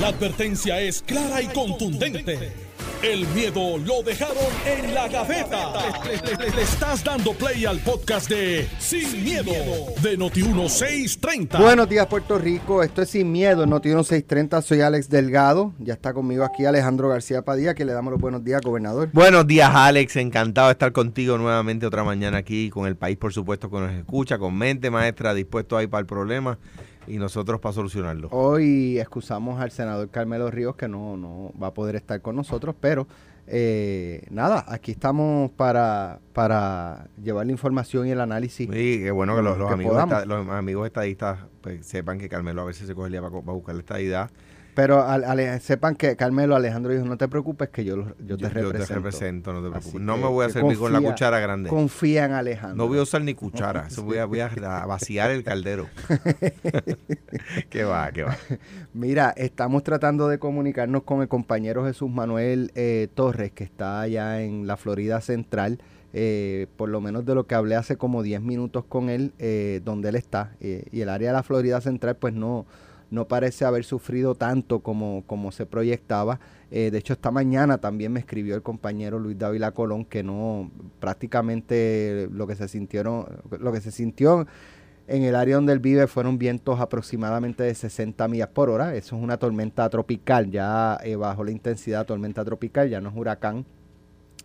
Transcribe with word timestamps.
La 0.00 0.08
advertencia 0.08 0.80
es 0.80 1.02
clara 1.02 1.40
y 1.40 1.46
contundente. 1.46 2.52
El 3.02 3.26
miedo 3.28 3.76
lo 3.78 4.02
dejaron 4.02 4.36
en 4.66 4.94
la 4.94 5.08
gaveta. 5.08 5.72
Le, 6.04 6.36
le- 6.36 6.50
le 6.56 6.62
estás 6.62 7.04
dando 7.04 7.32
play 7.34 7.66
al 7.66 7.78
podcast 7.80 8.28
de 8.30 8.66
Sin, 8.78 9.22
miedo, 9.22 9.52
de 10.02 10.18
Noti1630. 10.18 11.58
Buenos 11.60 11.88
días, 11.88 12.06
Puerto 12.06 12.38
Rico. 12.38 12.82
Esto 12.82 13.02
es 13.02 13.10
Sin 13.10 13.30
Miedo, 13.30 13.66
Noti 13.66 13.90
630. 13.90 14.62
Soy 14.62 14.80
Alex 14.80 15.10
Delgado. 15.10 15.74
Ya 15.78 15.92
está 15.92 16.14
conmigo 16.14 16.44
aquí 16.44 16.64
Alejandro 16.64 17.10
García 17.10 17.42
Padilla, 17.42 17.74
que 17.74 17.84
le 17.84 17.92
damos 17.92 18.10
los 18.10 18.20
buenos 18.20 18.42
días, 18.42 18.62
gobernador. 18.62 19.10
Buenos 19.12 19.46
días, 19.46 19.70
Alex. 19.72 20.16
Encantado 20.16 20.68
de 20.68 20.72
estar 20.72 20.92
contigo 20.92 21.36
nuevamente 21.36 21.84
otra 21.86 22.04
mañana 22.04 22.38
aquí 22.38 22.70
con 22.70 22.86
el 22.86 22.96
país, 22.96 23.18
por 23.18 23.34
supuesto, 23.34 23.70
que 23.70 23.76
nos 23.78 23.92
escucha, 23.92 24.38
con 24.38 24.56
mente 24.56 24.90
maestra, 24.90 25.34
dispuesto 25.34 25.76
ahí 25.76 25.86
para 25.86 26.00
el 26.00 26.06
problema 26.06 26.58
y 27.06 27.18
nosotros 27.18 27.60
para 27.60 27.72
solucionarlo. 27.72 28.28
Hoy 28.30 28.98
excusamos 28.98 29.60
al 29.60 29.70
senador 29.70 30.08
Carmelo 30.10 30.50
Ríos, 30.50 30.76
que 30.76 30.88
no, 30.88 31.16
no 31.16 31.52
va 31.60 31.68
a 31.68 31.74
poder 31.74 31.96
estar 31.96 32.20
con 32.20 32.36
nosotros, 32.36 32.74
pero 32.80 33.06
eh, 33.46 34.26
nada, 34.30 34.64
aquí 34.68 34.92
estamos 34.92 35.50
para, 35.50 36.20
para 36.32 37.08
llevar 37.22 37.46
la 37.46 37.52
información 37.52 38.06
y 38.06 38.10
el 38.10 38.20
análisis. 38.20 38.68
Sí, 38.70 39.00
qué 39.02 39.10
bueno 39.10 39.36
que 39.36 39.42
los, 39.42 39.58
los 39.58 39.68
Que 39.68 39.74
amigos, 39.74 40.26
los 40.26 40.48
amigos 40.48 40.86
estadistas 40.86 41.40
pues, 41.60 41.86
sepan 41.86 42.18
que 42.18 42.28
Carmelo 42.28 42.62
a 42.62 42.64
veces 42.64 42.86
se 42.86 42.94
coge 42.94 43.06
el 43.06 43.12
día 43.12 43.20
para, 43.20 43.32
para 43.40 43.52
buscar 43.52 43.74
la 43.74 43.80
estadidad. 43.80 44.30
Pero 44.74 45.02
al- 45.02 45.22
ale- 45.24 45.60
sepan 45.60 45.94
que 45.94 46.16
Carmelo 46.16 46.56
Alejandro 46.56 46.92
dijo, 46.92 47.04
no 47.04 47.16
te 47.16 47.28
preocupes, 47.28 47.68
que 47.68 47.84
yo, 47.84 47.96
yo 48.26 48.36
te 48.36 48.48
represento. 48.48 48.94
represento, 48.94 49.52
no 49.52 49.60
te 49.60 49.68
Así 49.68 49.90
preocupes. 49.90 50.00
No 50.00 50.16
me 50.16 50.26
voy 50.26 50.46
a 50.46 50.48
servir 50.50 50.76
con 50.78 50.92
la 50.92 51.00
cuchara 51.00 51.38
grande. 51.38 51.68
Confía 51.70 52.24
en 52.24 52.32
Alejandro. 52.32 52.76
No 52.76 52.88
voy 52.88 52.98
a 52.98 53.02
usar 53.02 53.22
ni 53.22 53.34
cuchara. 53.34 53.86
Eso 53.88 54.02
voy 54.02 54.18
a, 54.18 54.24
voy 54.24 54.40
a 54.40 54.48
vaciar 54.86 55.30
el 55.30 55.44
caldero. 55.44 55.86
qué 57.70 57.84
va, 57.84 58.10
qué 58.12 58.24
va. 58.24 58.36
Mira, 58.92 59.32
estamos 59.36 59.82
tratando 59.82 60.28
de 60.28 60.38
comunicarnos 60.38 61.02
con 61.04 61.22
el 61.22 61.28
compañero 61.28 61.84
Jesús 61.84 62.10
Manuel 62.10 62.70
eh, 62.74 63.08
Torres, 63.14 63.52
que 63.52 63.64
está 63.64 64.00
allá 64.00 64.42
en 64.42 64.66
la 64.66 64.76
Florida 64.76 65.20
Central. 65.20 65.78
eh, 66.12 66.66
por 66.76 66.88
lo 66.88 67.00
menos 67.00 67.24
de 67.26 67.34
lo 67.34 67.46
que 67.46 67.54
hablé 67.56 67.74
hace 67.76 67.96
como 67.96 68.22
10 68.22 68.40
minutos 68.40 68.84
con 68.88 69.08
él, 69.10 69.32
eh, 69.38 69.80
donde 69.84 70.10
él 70.10 70.16
está. 70.16 70.52
eh, 70.60 70.84
y 70.92 71.00
el 71.00 71.08
área 71.08 71.30
de 71.30 71.32
la 71.34 71.42
Florida 71.42 71.80
Central, 71.80 72.16
pues 72.16 72.34
no, 72.34 72.66
no 73.14 73.26
parece 73.26 73.64
haber 73.64 73.84
sufrido 73.84 74.34
tanto 74.34 74.80
como, 74.80 75.24
como 75.26 75.52
se 75.52 75.66
proyectaba. 75.66 76.40
Eh, 76.70 76.90
de 76.90 76.98
hecho, 76.98 77.12
esta 77.12 77.30
mañana 77.30 77.78
también 77.78 78.12
me 78.12 78.20
escribió 78.20 78.54
el 78.54 78.62
compañero 78.62 79.18
Luis 79.18 79.38
Dávila 79.38 79.70
Colón 79.70 80.04
que 80.04 80.22
no, 80.22 80.70
prácticamente 81.00 82.28
lo 82.32 82.46
que 82.46 82.56
se 82.56 82.68
sintieron, 82.68 83.26
lo 83.58 83.72
que 83.72 83.80
se 83.80 83.90
sintió 83.90 84.46
en 85.06 85.22
el 85.22 85.34
área 85.34 85.56
donde 85.56 85.72
él 85.72 85.80
vive 85.80 86.06
fueron 86.06 86.38
vientos 86.38 86.80
aproximadamente 86.80 87.62
de 87.62 87.74
60 87.74 88.26
millas 88.28 88.48
por 88.48 88.70
hora. 88.70 88.94
Eso 88.94 89.16
es 89.16 89.22
una 89.22 89.36
tormenta 89.36 89.88
tropical, 89.88 90.50
ya 90.50 90.98
eh, 91.04 91.16
bajo 91.16 91.44
la 91.44 91.50
intensidad 91.50 92.06
tormenta 92.06 92.44
tropical, 92.44 92.88
ya 92.88 93.00
no 93.00 93.10
es 93.10 93.16
huracán. 93.16 93.64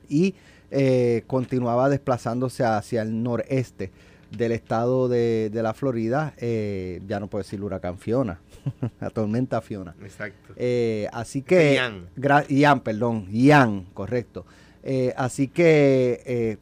Y 0.08 0.36
eh, 0.72 1.24
continuaba 1.28 1.90
desplazándose 1.90 2.64
hacia 2.64 3.02
el 3.02 3.24
noreste 3.24 3.92
del 4.32 4.52
estado 4.52 5.08
de, 5.08 5.50
de 5.52 5.64
la 5.64 5.74
Florida. 5.74 6.34
eh, 6.38 7.02
ya 7.08 7.20
no 7.20 7.28
puedo 7.28 7.44
decir 7.44 7.62
huracán 7.64 7.98
Fiona, 7.98 8.40
la 9.02 9.10
tormenta 9.10 9.62
Fiona. 9.62 9.96
Exacto. 10.02 10.54
Eh, 10.56 11.08
así 11.12 11.42
que... 11.42 11.74
Ian. 11.76 12.08
Ian, 12.50 12.80
perdón. 12.82 13.28
Ian, 13.32 13.86
correcto. 13.94 14.46
Eh, 14.84 15.14
así 15.18 15.48
que 15.48 16.58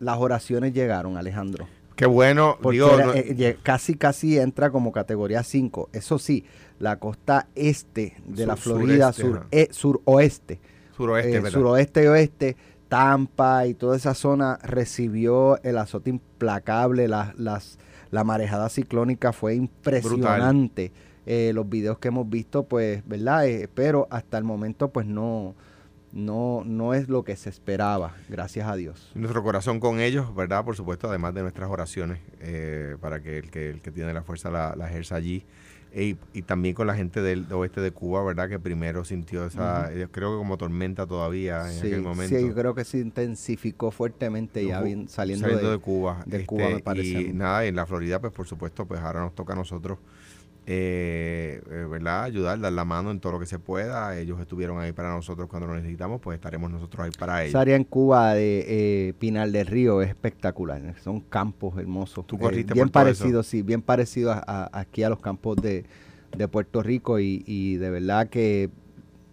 las 0.00 0.18
oraciones 0.18 0.72
llegaron, 0.72 1.16
Alejandro. 1.16 1.68
Qué 1.94 2.06
bueno. 2.06 2.58
Porque 2.60 2.76
Digo, 2.78 2.94
era- 2.94 3.06
no- 3.06 3.14
lle- 3.14 3.56
casi 3.62 3.94
casi 3.94 4.38
entra 4.38 4.70
como 4.70 4.90
categoría 4.92 5.42
5. 5.42 5.90
Eso 5.92 6.18
sí, 6.18 6.44
la 6.80 6.98
costa 6.98 7.46
este 7.54 8.16
de 8.26 8.46
la 8.46 8.56
Florida, 8.56 9.12
sureste, 9.12 9.22
sur, 9.22 9.46
eh, 9.52 9.68
suroeste, 9.70 10.60
suroeste, 10.96 11.30
¿verdad? 11.40 11.50
suroeste 11.50 12.02
y 12.02 12.06
oeste, 12.06 12.56
Tampa 12.92 13.66
y 13.66 13.72
toda 13.72 13.96
esa 13.96 14.12
zona 14.12 14.58
recibió 14.62 15.56
el 15.62 15.78
azote 15.78 16.10
implacable, 16.10 17.08
la, 17.08 17.32
las, 17.38 17.78
la 18.10 18.22
marejada 18.22 18.68
ciclónica 18.68 19.32
fue 19.32 19.54
impresionante. 19.54 20.92
Eh, 21.24 21.52
los 21.54 21.66
videos 21.66 21.98
que 21.98 22.08
hemos 22.08 22.28
visto, 22.28 22.64
pues, 22.64 23.02
¿verdad? 23.08 23.46
Eh, 23.46 23.66
pero 23.72 24.08
hasta 24.10 24.36
el 24.36 24.44
momento, 24.44 24.90
pues 24.90 25.06
no, 25.06 25.54
no, 26.12 26.64
no 26.66 26.92
es 26.92 27.08
lo 27.08 27.24
que 27.24 27.34
se 27.34 27.48
esperaba, 27.48 28.14
gracias 28.28 28.68
a 28.68 28.76
Dios. 28.76 29.10
Nuestro 29.14 29.42
corazón 29.42 29.80
con 29.80 29.98
ellos, 29.98 30.34
¿verdad? 30.34 30.62
Por 30.62 30.76
supuesto, 30.76 31.08
además 31.08 31.32
de 31.32 31.40
nuestras 31.40 31.70
oraciones, 31.70 32.20
eh, 32.40 32.98
para 33.00 33.22
que 33.22 33.38
el, 33.38 33.50
que 33.50 33.70
el 33.70 33.80
que 33.80 33.90
tiene 33.90 34.12
la 34.12 34.22
fuerza 34.22 34.50
la, 34.50 34.76
la 34.76 34.90
ejerza 34.90 35.14
allí. 35.14 35.46
Y, 35.94 36.16
y 36.32 36.42
también 36.42 36.74
con 36.74 36.86
la 36.86 36.94
gente 36.94 37.20
del 37.20 37.52
oeste 37.52 37.82
de 37.82 37.90
Cuba, 37.90 38.24
¿verdad? 38.24 38.48
Que 38.48 38.58
primero 38.58 39.04
sintió 39.04 39.44
esa, 39.44 39.92
yo 39.92 40.10
creo 40.10 40.32
que 40.32 40.38
como 40.38 40.56
tormenta 40.56 41.06
todavía 41.06 41.70
en 41.70 41.80
Sí, 41.80 41.86
aquel 41.88 42.02
momento. 42.02 42.34
sí, 42.34 42.46
yo 42.46 42.54
creo 42.54 42.74
que 42.74 42.84
se 42.84 42.98
intensificó 42.98 43.90
fuertemente 43.90 44.64
ya 44.64 44.80
bien- 44.80 45.08
saliendo, 45.08 45.42
saliendo 45.46 45.68
de, 45.68 45.76
de 45.76 45.82
Cuba. 45.82 46.22
de 46.24 46.36
este, 46.38 46.46
Cuba, 46.46 46.70
me 46.70 46.78
parece 46.78 47.08
Y 47.20 47.32
nada, 47.34 47.66
en 47.66 47.76
la 47.76 47.84
Florida, 47.84 48.20
pues 48.20 48.32
por 48.32 48.46
supuesto, 48.46 48.86
pues 48.86 49.00
ahora 49.00 49.20
nos 49.20 49.34
toca 49.34 49.52
a 49.52 49.56
nosotros, 49.56 49.98
eh, 50.66 51.60
eh, 51.70 51.86
¿verdad? 51.90 52.24
Ayudar, 52.24 52.60
dar 52.60 52.72
la 52.72 52.84
mano 52.84 53.10
en 53.10 53.20
todo 53.20 53.32
lo 53.32 53.40
que 53.40 53.46
se 53.46 53.58
pueda. 53.58 54.16
Ellos 54.18 54.40
estuvieron 54.40 54.78
ahí 54.80 54.92
para 54.92 55.10
nosotros 55.14 55.48
cuando 55.48 55.66
lo 55.68 55.74
necesitamos, 55.76 56.20
pues 56.20 56.36
estaremos 56.36 56.70
nosotros 56.70 57.04
ahí 57.06 57.12
para 57.12 57.44
ellos. 57.44 57.50
Esa 57.50 57.60
área 57.60 57.76
en 57.76 57.84
Cuba 57.84 58.34
de 58.34 58.64
eh, 59.08 59.14
Pinal 59.18 59.52
del 59.52 59.66
Río 59.66 60.00
es 60.02 60.08
espectacular. 60.08 60.94
Son 61.02 61.20
campos 61.20 61.76
hermosos. 61.78 62.26
¿Tú 62.26 62.36
Eh, 62.36 62.38
corriste 62.38 62.74
bien 62.74 62.86
por 62.86 62.90
todo 62.90 63.02
parecido, 63.04 63.42
sí, 63.42 63.62
bien 63.62 63.82
parecido 63.82 64.32
a, 64.32 64.42
a- 64.46 64.70
aquí 64.80 65.02
a 65.02 65.10
los 65.10 65.20
campos 65.20 65.56
de, 65.56 65.84
de 66.36 66.48
Puerto 66.48 66.82
Rico 66.82 67.18
y, 67.20 67.42
y 67.46 67.76
de 67.76 67.90
verdad 67.90 68.28
que 68.28 68.70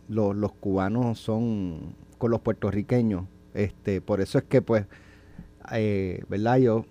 los, 0.10 0.36
los 0.36 0.54
cubanos 0.54 1.20
son 1.20 1.96
con 2.18 2.32
los 2.32 2.42
puertorriqueños. 2.42 3.26
Este, 3.54 4.02
por 4.02 4.22
eso 4.22 4.38
es 4.40 4.44
que 4.46 4.62
pues, 4.62 4.86
eh, 5.72 6.24
¿verdad? 6.30 6.58
Yo 6.58 6.86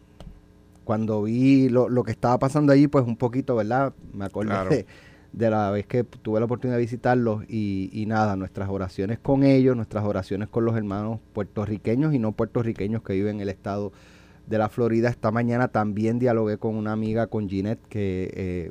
cuando 0.89 1.23
vi 1.25 1.69
lo, 1.69 1.91
lo 1.91 2.03
que 2.03 2.13
estaba 2.13 2.39
pasando 2.39 2.73
allí, 2.73 2.89
pues 2.89 3.05
un 3.07 3.19
poquito, 3.19 3.55
¿verdad? 3.57 3.93
Me 4.15 4.25
acordé 4.25 4.49
Claro. 4.49 4.71
de, 4.71 4.87
de 5.35 5.51
la 5.51 5.71
vez 5.71 5.87
que 5.87 6.03
tuve 6.03 6.41
la 6.41 6.47
oportunidad 6.47 6.79
de 6.79 6.81
visitarlos 6.81 7.45
y, 7.47 7.91
y 7.93 8.07
nada, 8.07 8.37
nuestras 8.37 8.71
oraciones 8.71 9.19
con 9.19 9.43
ellos, 9.43 9.77
nuestras 9.77 10.03
oraciones 10.07 10.49
con 10.49 10.65
los 10.65 10.75
hermanos 10.79 11.21
puertorriqueños 11.35 12.15
y 12.15 12.19
no 12.19 12.33
puertorriqueños 12.33 13.03
que 13.03 13.13
viven 13.13 13.37
en 13.37 13.43
el 13.43 13.49
estado 13.51 13.93
de 14.47 14.57
la 14.57 14.71
Florida. 14.71 15.11
Esta 15.11 15.31
mañana 15.31 15.69
también 15.69 16.19
dialogué 16.19 16.57
con 16.57 16.75
una 16.75 16.93
amiga, 16.93 17.27
con 17.27 17.51
Ginette, 17.51 17.87
que 17.91 18.31
eh, 18.33 18.71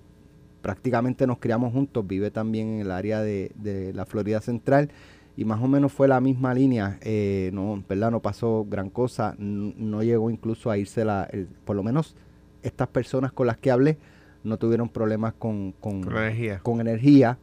prácticamente 0.63 1.27
nos 1.27 1.37
criamos 1.37 1.71
juntos, 1.71 2.07
vive 2.07 2.31
también 2.31 2.67
en 2.67 2.79
el 2.79 2.89
área 2.89 3.21
de, 3.21 3.51
de 3.53 3.93
la 3.93 4.07
Florida 4.07 4.41
Central 4.41 4.89
y 5.37 5.45
más 5.45 5.61
o 5.61 5.67
menos 5.67 5.93
fue 5.93 6.07
la 6.09 6.19
misma 6.19 6.53
línea, 6.53 6.97
eh, 7.01 7.51
no, 7.53 7.81
¿verdad? 7.87 8.11
No 8.11 8.19
pasó 8.21 8.65
gran 8.69 8.89
cosa, 8.89 9.35
no 9.37 10.01
llegó 10.03 10.29
incluso 10.31 10.69
a 10.71 10.77
irse 10.77 11.05
la, 11.05 11.23
el- 11.31 11.47
por 11.63 11.75
lo 11.75 11.83
menos 11.83 12.15
estas 12.63 12.87
personas 12.89 13.31
con 13.31 13.47
las 13.47 13.57
que 13.57 13.71
hablé 13.71 13.97
no 14.43 14.57
tuvieron 14.57 14.89
problemas 14.89 15.33
con, 15.33 15.73
con, 15.79 16.03
energía. 16.11 16.59
con 16.63 16.81
energía. 16.81 17.37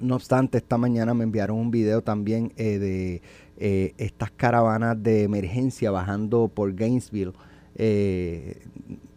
No 0.00 0.14
obstante, 0.14 0.58
esta 0.58 0.78
mañana 0.78 1.12
me 1.12 1.24
enviaron 1.24 1.58
un 1.58 1.70
video 1.72 2.02
también 2.02 2.52
eh, 2.56 2.78
de 2.78 3.22
eh, 3.56 3.94
estas 3.98 4.30
caravanas 4.30 5.02
de 5.02 5.24
emergencia 5.24 5.90
bajando 5.90 6.48
por 6.54 6.72
Gainesville. 6.74 7.32
eh, 7.74 8.58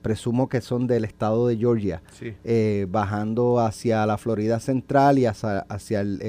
presumo 0.02 0.50
que 0.50 0.62
son 0.62 0.88
del 0.88 1.04
estado 1.06 1.48
de 1.48 1.58
Georgia 1.58 2.02
Sí. 2.14 2.34
bajando 2.90 3.60
hacia 3.60 4.04
la 4.08 4.18
Florida 4.18 4.60
Central 4.60 5.20
y 5.20 5.26
hacia, 5.28 5.60
hacia 5.60 6.02
el 6.02 6.20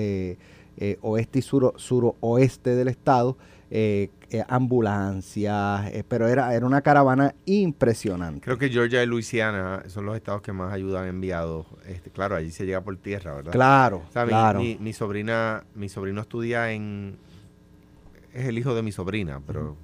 eh, 0.76 0.98
oeste 1.02 1.38
y 1.40 1.42
suro- 1.42 1.74
suroeste 1.76 2.74
del 2.74 2.88
estado, 2.88 3.36
eh, 3.70 4.10
eh, 4.30 4.42
ambulancias, 4.48 5.90
pero 6.08 6.28
era, 6.28 6.54
era 6.54 6.66
una 6.66 6.80
caravana 6.82 7.34
impresionante. 7.44 8.40
Creo 8.40 8.58
que 8.58 8.68
Georgia 8.70 9.02
y 9.02 9.06
Luisiana 9.06 9.82
son 9.88 10.06
los 10.06 10.16
estados 10.16 10.42
que 10.42 10.52
más 10.52 10.72
ayuda 10.72 11.02
han 11.02 11.08
enviado. 11.08 11.66
Este, 11.86 12.10
claro, 12.10 12.36
allí 12.36 12.50
se 12.50 12.64
llega 12.66 12.80
por 12.80 12.96
tierra, 12.96 13.34
¿verdad? 13.34 13.52
Claro, 13.52 14.02
O 14.08 14.12
sea, 14.12 14.24
mi- 14.24 14.30
claro. 14.30 14.60
mi, 14.60 14.76
mi 14.78 14.92
sobrina, 14.92 15.64
mi 15.74 15.88
sobrino 15.88 16.20
estudia 16.22 16.72
en, 16.72 17.16
es 18.32 18.46
el 18.46 18.58
hijo 18.58 18.74
de 18.74 18.82
mi 18.82 18.92
sobrina, 18.92 19.40
pero 19.46 19.76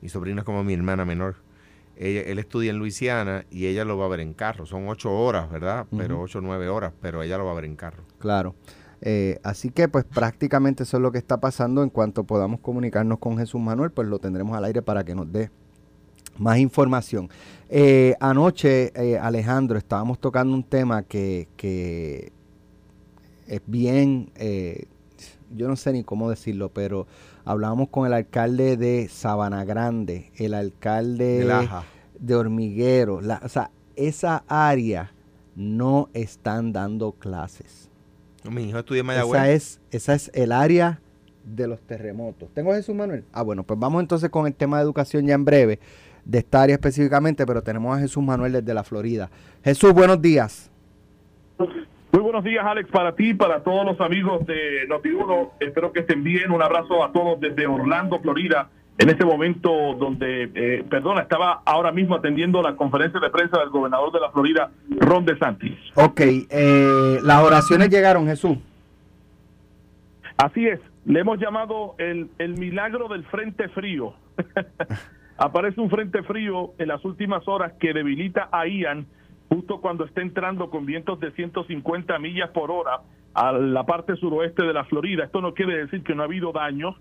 mi 0.00 0.08
sobrina 0.08 0.40
es 0.42 0.44
como 0.44 0.62
mi 0.64 0.74
hermana 0.74 1.04
menor. 1.04 1.36
Ella, 1.98 2.20
él 2.22 2.38
estudia 2.38 2.70
en 2.70 2.78
Luisiana 2.78 3.46
y 3.50 3.66
ella 3.66 3.86
lo 3.86 3.96
va 3.96 4.04
a 4.04 4.08
ver 4.08 4.20
en 4.20 4.34
carro. 4.34 4.66
Son 4.66 4.86
ocho 4.88 5.10
horas, 5.10 5.50
¿verdad? 5.50 5.86
Pero 5.96 6.20
ocho 6.20 6.38
o 6.40 6.42
nueve 6.42 6.68
horas, 6.68 6.92
pero 7.00 7.22
ella 7.22 7.38
lo 7.38 7.46
va 7.46 7.52
a 7.52 7.54
ver 7.54 7.64
en 7.64 7.74
carro. 7.76 8.04
Claro. 8.18 8.54
Eh, 9.08 9.38
así 9.44 9.70
que 9.70 9.86
pues 9.88 10.04
prácticamente 10.04 10.82
eso 10.82 10.96
es 10.96 11.02
lo 11.02 11.12
que 11.12 11.18
está 11.18 11.38
pasando. 11.38 11.84
En 11.84 11.90
cuanto 11.90 12.24
podamos 12.24 12.58
comunicarnos 12.58 13.20
con 13.20 13.38
Jesús 13.38 13.60
Manuel, 13.60 13.92
pues 13.92 14.08
lo 14.08 14.18
tendremos 14.18 14.56
al 14.56 14.64
aire 14.64 14.82
para 14.82 15.04
que 15.04 15.14
nos 15.14 15.30
dé 15.30 15.48
más 16.38 16.58
información. 16.58 17.30
Eh, 17.68 18.16
anoche, 18.18 18.92
eh, 19.00 19.16
Alejandro, 19.16 19.78
estábamos 19.78 20.18
tocando 20.18 20.54
un 20.54 20.64
tema 20.64 21.04
que, 21.04 21.46
que 21.56 22.32
es 23.46 23.60
bien, 23.66 24.30
eh, 24.34 24.86
yo 25.54 25.68
no 25.68 25.76
sé 25.76 25.92
ni 25.92 26.02
cómo 26.02 26.28
decirlo, 26.28 26.70
pero 26.70 27.06
hablábamos 27.44 27.88
con 27.90 28.06
el 28.08 28.12
alcalde 28.12 28.76
de 28.76 29.08
Sabana 29.08 29.64
Grande, 29.64 30.32
el 30.36 30.52
alcalde 30.52 31.44
de 32.18 32.34
Hormiguero, 32.34 33.20
la- 33.20 33.40
o 33.44 33.48
sea, 33.48 33.70
esa 33.94 34.42
área 34.48 35.12
no 35.54 36.08
están 36.12 36.72
dando 36.72 37.12
clases. 37.12 37.85
Mi 38.50 38.68
hijo 38.68 38.78
estudia 38.78 39.00
en 39.00 39.06
Mayagüez. 39.06 39.40
Esa 39.40 39.50
es, 39.50 39.80
esa 39.90 40.14
es 40.14 40.30
el 40.34 40.52
área 40.52 41.00
de 41.44 41.66
los 41.68 41.80
terremotos. 41.80 42.48
¿Tengo 42.52 42.72
a 42.72 42.76
Jesús 42.76 42.94
Manuel? 42.94 43.24
Ah, 43.32 43.42
bueno, 43.42 43.62
pues 43.62 43.78
vamos 43.78 44.02
entonces 44.02 44.30
con 44.30 44.46
el 44.46 44.54
tema 44.54 44.78
de 44.78 44.84
educación 44.84 45.26
ya 45.26 45.34
en 45.34 45.44
breve, 45.44 45.78
de 46.24 46.38
esta 46.38 46.62
área 46.62 46.74
específicamente, 46.74 47.46
pero 47.46 47.62
tenemos 47.62 47.96
a 47.96 48.00
Jesús 48.00 48.22
Manuel 48.22 48.52
desde 48.52 48.74
la 48.74 48.82
Florida. 48.82 49.30
Jesús, 49.62 49.92
buenos 49.92 50.20
días. 50.20 50.70
Muy 52.12 52.22
buenos 52.22 52.44
días, 52.44 52.64
Alex, 52.64 52.90
para 52.90 53.14
ti, 53.14 53.34
para 53.34 53.62
todos 53.62 53.84
los 53.84 54.00
amigos 54.00 54.46
de 54.46 54.88
Noti1. 54.88 55.50
Espero 55.60 55.92
que 55.92 56.00
estén 56.00 56.24
bien. 56.24 56.50
Un 56.50 56.62
abrazo 56.62 57.04
a 57.04 57.12
todos 57.12 57.38
desde 57.40 57.66
Orlando, 57.66 58.18
Florida. 58.20 58.70
En 58.98 59.10
este 59.10 59.24
momento 59.24 59.94
donde, 59.98 60.50
eh, 60.54 60.84
perdona, 60.88 61.22
estaba 61.22 61.60
ahora 61.66 61.92
mismo 61.92 62.14
atendiendo 62.14 62.62
la 62.62 62.76
conferencia 62.76 63.20
de 63.20 63.28
prensa 63.28 63.58
del 63.58 63.68
gobernador 63.68 64.10
de 64.10 64.20
la 64.20 64.30
Florida, 64.30 64.70
Ron 64.88 65.26
DeSantis. 65.26 65.76
Ok, 65.94 66.20
eh, 66.20 67.18
las 67.22 67.42
oraciones 67.42 67.90
llegaron, 67.90 68.26
Jesús. 68.26 68.56
Así 70.38 70.66
es, 70.66 70.80
le 71.04 71.20
hemos 71.20 71.38
llamado 71.38 71.94
el, 71.98 72.30
el 72.38 72.58
milagro 72.58 73.08
del 73.08 73.24
frente 73.24 73.68
frío. 73.68 74.14
Aparece 75.38 75.80
un 75.80 75.90
frente 75.90 76.22
frío 76.22 76.72
en 76.78 76.88
las 76.88 77.04
últimas 77.04 77.46
horas 77.46 77.74
que 77.78 77.92
debilita 77.92 78.48
a 78.50 78.66
Ian 78.66 79.06
justo 79.48 79.80
cuando 79.80 80.04
está 80.04 80.22
entrando 80.22 80.70
con 80.70 80.86
vientos 80.86 81.20
de 81.20 81.30
150 81.32 82.18
millas 82.18 82.50
por 82.50 82.70
hora 82.70 83.00
a 83.34 83.52
la 83.52 83.84
parte 83.84 84.16
suroeste 84.16 84.62
de 84.62 84.72
la 84.72 84.84
Florida. 84.84 85.24
Esto 85.24 85.40
no 85.40 85.54
quiere 85.54 85.76
decir 85.76 86.02
que 86.02 86.14
no 86.14 86.22
ha 86.22 86.24
habido 86.24 86.52
daños. 86.52 86.96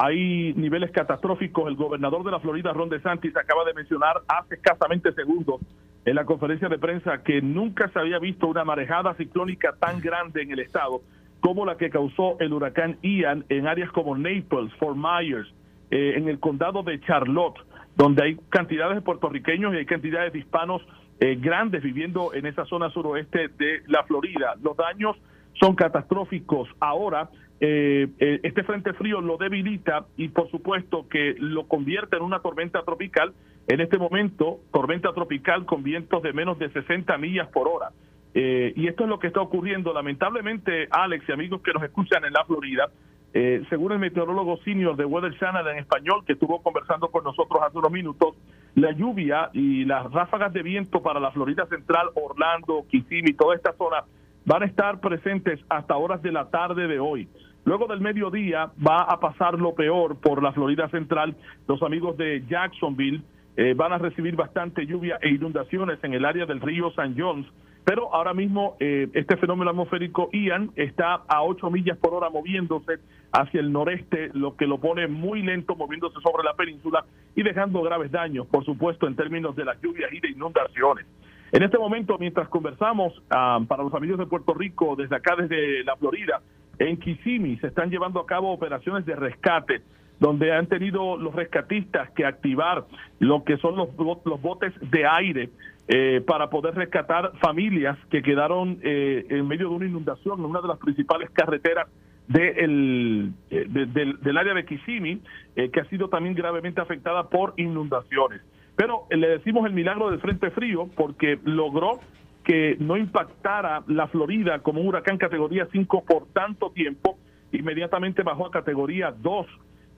Hay 0.00 0.54
niveles 0.54 0.92
catastróficos. 0.92 1.66
El 1.66 1.74
gobernador 1.74 2.22
de 2.22 2.30
la 2.30 2.38
Florida, 2.38 2.72
Ron 2.72 2.88
DeSantis, 2.88 3.36
acaba 3.36 3.64
de 3.64 3.74
mencionar 3.74 4.22
hace 4.28 4.54
escasamente 4.54 5.12
segundos 5.12 5.60
en 6.04 6.14
la 6.14 6.24
conferencia 6.24 6.68
de 6.68 6.78
prensa 6.78 7.24
que 7.24 7.42
nunca 7.42 7.88
se 7.88 7.98
había 7.98 8.20
visto 8.20 8.46
una 8.46 8.62
marejada 8.62 9.14
ciclónica 9.14 9.74
tan 9.80 10.00
grande 10.00 10.42
en 10.42 10.52
el 10.52 10.60
estado 10.60 11.02
como 11.40 11.66
la 11.66 11.76
que 11.76 11.90
causó 11.90 12.38
el 12.38 12.52
huracán 12.52 12.98
Ian 13.02 13.44
en 13.48 13.66
áreas 13.66 13.90
como 13.90 14.16
Naples, 14.16 14.72
Fort 14.78 14.96
Myers, 14.96 15.52
eh, 15.90 16.14
en 16.16 16.28
el 16.28 16.38
condado 16.38 16.84
de 16.84 17.00
Charlotte, 17.00 17.58
donde 17.96 18.22
hay 18.22 18.36
cantidades 18.50 18.94
de 18.94 19.02
puertorriqueños 19.02 19.74
y 19.74 19.78
hay 19.78 19.86
cantidades 19.86 20.32
de 20.32 20.38
hispanos 20.38 20.80
eh, 21.18 21.34
grandes 21.40 21.82
viviendo 21.82 22.32
en 22.34 22.46
esa 22.46 22.64
zona 22.66 22.88
suroeste 22.90 23.48
de 23.48 23.82
la 23.88 24.04
Florida. 24.04 24.54
Los 24.62 24.76
daños 24.76 25.16
son 25.58 25.74
catastróficos. 25.74 26.68
Ahora, 26.78 27.30
eh, 27.60 28.08
este 28.42 28.62
frente 28.62 28.92
frío 28.92 29.20
lo 29.20 29.36
debilita 29.36 30.06
y 30.16 30.28
por 30.28 30.50
supuesto 30.50 31.08
que 31.08 31.34
lo 31.38 31.66
convierte 31.66 32.16
en 32.16 32.22
una 32.22 32.40
tormenta 32.40 32.82
tropical. 32.82 33.32
En 33.66 33.80
este 33.80 33.98
momento, 33.98 34.60
tormenta 34.72 35.12
tropical 35.12 35.66
con 35.66 35.82
vientos 35.82 36.22
de 36.22 36.32
menos 36.32 36.58
de 36.58 36.70
60 36.70 37.18
millas 37.18 37.48
por 37.48 37.68
hora. 37.68 37.90
Eh, 38.34 38.72
y 38.76 38.86
esto 38.86 39.04
es 39.04 39.10
lo 39.10 39.18
que 39.18 39.26
está 39.26 39.40
ocurriendo. 39.40 39.92
Lamentablemente, 39.92 40.88
Alex 40.90 41.28
y 41.28 41.32
amigos 41.32 41.62
que 41.62 41.72
nos 41.72 41.82
escuchan 41.82 42.24
en 42.24 42.32
la 42.32 42.44
Florida, 42.44 42.88
eh, 43.34 43.62
según 43.68 43.92
el 43.92 43.98
meteorólogo 43.98 44.58
senior 44.58 44.96
de 44.96 45.04
Weather 45.04 45.36
Channel 45.38 45.66
en 45.66 45.78
español, 45.78 46.24
que 46.24 46.34
estuvo 46.34 46.62
conversando 46.62 47.08
con 47.08 47.24
nosotros 47.24 47.60
hace 47.62 47.78
unos 47.78 47.90
minutos, 47.90 48.36
la 48.74 48.92
lluvia 48.92 49.50
y 49.52 49.84
las 49.84 50.10
ráfagas 50.12 50.52
de 50.52 50.62
viento 50.62 51.02
para 51.02 51.20
la 51.20 51.30
Florida 51.32 51.66
Central, 51.66 52.08
Orlando, 52.14 52.86
Kissimmee, 52.88 53.34
toda 53.34 53.54
esta 53.54 53.72
zona, 53.72 54.04
van 54.46 54.62
a 54.62 54.66
estar 54.66 55.00
presentes 55.00 55.60
hasta 55.68 55.96
horas 55.96 56.22
de 56.22 56.32
la 56.32 56.48
tarde 56.48 56.86
de 56.86 56.98
hoy. 56.98 57.28
Luego 57.64 57.86
del 57.86 58.00
mediodía 58.00 58.70
va 58.86 59.02
a 59.02 59.20
pasar 59.20 59.54
lo 59.58 59.74
peor 59.74 60.16
por 60.20 60.42
la 60.42 60.52
Florida 60.52 60.88
Central. 60.88 61.36
Los 61.66 61.82
amigos 61.82 62.16
de 62.16 62.44
Jacksonville 62.48 63.22
eh, 63.56 63.74
van 63.74 63.92
a 63.92 63.98
recibir 63.98 64.36
bastante 64.36 64.86
lluvia 64.86 65.18
e 65.20 65.28
inundaciones 65.30 65.98
en 66.02 66.14
el 66.14 66.24
área 66.24 66.46
del 66.46 66.60
río 66.60 66.90
San 66.92 67.18
Jones 67.18 67.46
pero 67.88 68.14
ahora 68.14 68.34
mismo 68.34 68.76
eh, 68.80 69.08
este 69.14 69.38
fenómeno 69.38 69.70
atmosférico 69.70 70.28
Ian 70.30 70.72
está 70.76 71.22
a 71.26 71.42
8 71.42 71.70
millas 71.70 71.96
por 71.96 72.12
hora 72.12 72.28
moviéndose 72.28 72.98
hacia 73.32 73.60
el 73.60 73.72
noreste, 73.72 74.28
lo 74.34 74.56
que 74.56 74.66
lo 74.66 74.76
pone 74.76 75.06
muy 75.08 75.40
lento 75.40 75.74
moviéndose 75.74 76.20
sobre 76.20 76.44
la 76.44 76.52
península 76.52 77.06
y 77.34 77.42
dejando 77.42 77.80
graves 77.80 78.12
daños, 78.12 78.46
por 78.48 78.62
supuesto, 78.66 79.06
en 79.06 79.16
términos 79.16 79.56
de 79.56 79.64
las 79.64 79.80
lluvias 79.80 80.12
y 80.12 80.20
de 80.20 80.28
inundaciones. 80.28 81.06
En 81.50 81.62
este 81.62 81.78
momento, 81.78 82.18
mientras 82.18 82.46
conversamos, 82.50 83.14
ah, 83.30 83.58
para 83.66 83.82
los 83.82 83.94
amigos 83.94 84.18
de 84.18 84.26
Puerto 84.26 84.52
Rico, 84.52 84.94
desde 84.94 85.16
acá, 85.16 85.34
desde 85.36 85.82
la 85.82 85.96
Florida, 85.96 86.42
en 86.78 86.96
Kissimmee 86.98 87.58
se 87.58 87.68
están 87.68 87.90
llevando 87.90 88.20
a 88.20 88.26
cabo 88.26 88.52
operaciones 88.52 89.04
de 89.06 89.16
rescate 89.16 89.82
donde 90.20 90.52
han 90.52 90.66
tenido 90.66 91.16
los 91.16 91.34
rescatistas 91.34 92.10
que 92.10 92.24
activar 92.24 92.84
lo 93.20 93.44
que 93.44 93.56
son 93.58 93.76
los, 93.76 93.88
los 93.96 94.42
botes 94.42 94.72
de 94.80 95.06
aire 95.06 95.50
eh, 95.86 96.22
para 96.26 96.50
poder 96.50 96.74
rescatar 96.74 97.32
familias 97.38 97.96
que 98.10 98.22
quedaron 98.22 98.78
eh, 98.82 99.24
en 99.30 99.46
medio 99.46 99.70
de 99.70 99.74
una 99.74 99.86
inundación 99.86 100.38
en 100.38 100.44
una 100.44 100.60
de 100.60 100.68
las 100.68 100.78
principales 100.78 101.30
carreteras 101.30 101.88
de 102.26 102.54
eh, 102.58 103.66
del, 103.70 104.36
área 104.36 104.52
de 104.52 104.66
Kissimmee, 104.66 105.20
que 105.54 105.80
ha 105.80 105.84
sido 105.86 106.08
también 106.08 106.34
gravemente 106.34 106.82
afectada 106.82 107.30
por 107.30 107.54
inundaciones. 107.56 108.42
Pero 108.76 109.04
le 109.10 109.28
decimos 109.28 109.64
el 109.66 109.72
milagro 109.72 110.10
del 110.10 110.20
Frente 110.20 110.50
Frío 110.50 110.90
porque 110.94 111.38
logró 111.44 112.00
que 112.48 112.78
no 112.80 112.96
impactara 112.96 113.84
la 113.88 114.08
Florida 114.08 114.60
como 114.60 114.80
un 114.80 114.88
huracán 114.88 115.18
categoría 115.18 115.68
5 115.70 116.04
por 116.06 116.28
tanto 116.32 116.70
tiempo, 116.70 117.18
inmediatamente 117.52 118.22
bajó 118.22 118.46
a 118.46 118.50
categoría 118.50 119.12
2 119.12 119.46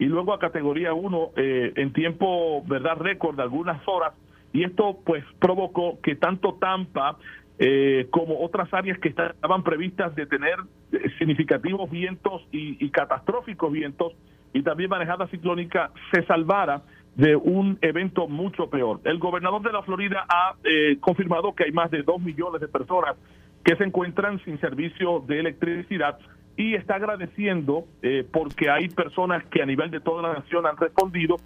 y 0.00 0.06
luego 0.06 0.32
a 0.34 0.40
categoría 0.40 0.92
1 0.92 1.30
en 1.36 1.92
tiempo, 1.92 2.64
verdad, 2.66 2.96
récord 2.96 3.36
de 3.36 3.42
algunas 3.42 3.80
horas. 3.86 4.14
Y 4.52 4.64
esto 4.64 4.98
pues 5.06 5.22
provocó 5.38 6.00
que 6.02 6.16
tanto 6.16 6.54
Tampa 6.54 7.18
eh, 7.62 8.06
como 8.10 8.40
otras 8.42 8.72
áreas 8.72 8.98
que 8.98 9.10
estaban 9.10 9.62
previstas 9.62 10.14
de 10.14 10.24
tener 10.24 10.56
eh, 10.92 11.10
significativos 11.18 11.90
vientos 11.90 12.42
y, 12.50 12.88
catastróficos 12.88 13.70
vientos 13.70 14.14
y 14.54 14.62
también 14.62 14.88
manejada 14.88 15.28
ciclónica 15.28 15.90
se 16.10 16.24
salvara 16.24 16.80
de 17.16 17.36
un 17.36 17.78
evento 17.82 18.28
mucho 18.28 18.70
peor. 18.70 19.00
El 19.04 19.18
gobernador 19.18 19.62
de 19.62 19.72
la 19.72 19.82
Florida 19.82 20.24
ha 20.28 20.54
eh, 20.64 20.96
confirmado 21.00 21.54
que 21.54 21.64
hay 21.64 21.72
más 21.72 21.90
de 21.90 22.02
dos 22.02 22.20
millones 22.20 22.60
de 22.60 22.68
personas 22.68 23.16
que 23.64 23.76
se 23.76 23.84
encuentran 23.84 24.42
sin 24.44 24.58
servicio 24.60 25.20
de 25.26 25.40
electricidad 25.40 26.18
y 26.56 26.74
está 26.74 26.96
agradeciendo 26.96 27.84
porque 28.32 28.68
hay 28.68 28.88
personas 28.88 29.44
que 29.46 29.62
a 29.62 29.66
nivel 29.66 29.90
de 29.90 30.00
toda 30.00 30.20
la 30.22 30.34
nación 30.34 30.66
han 30.66 30.76
respondido 30.76 31.36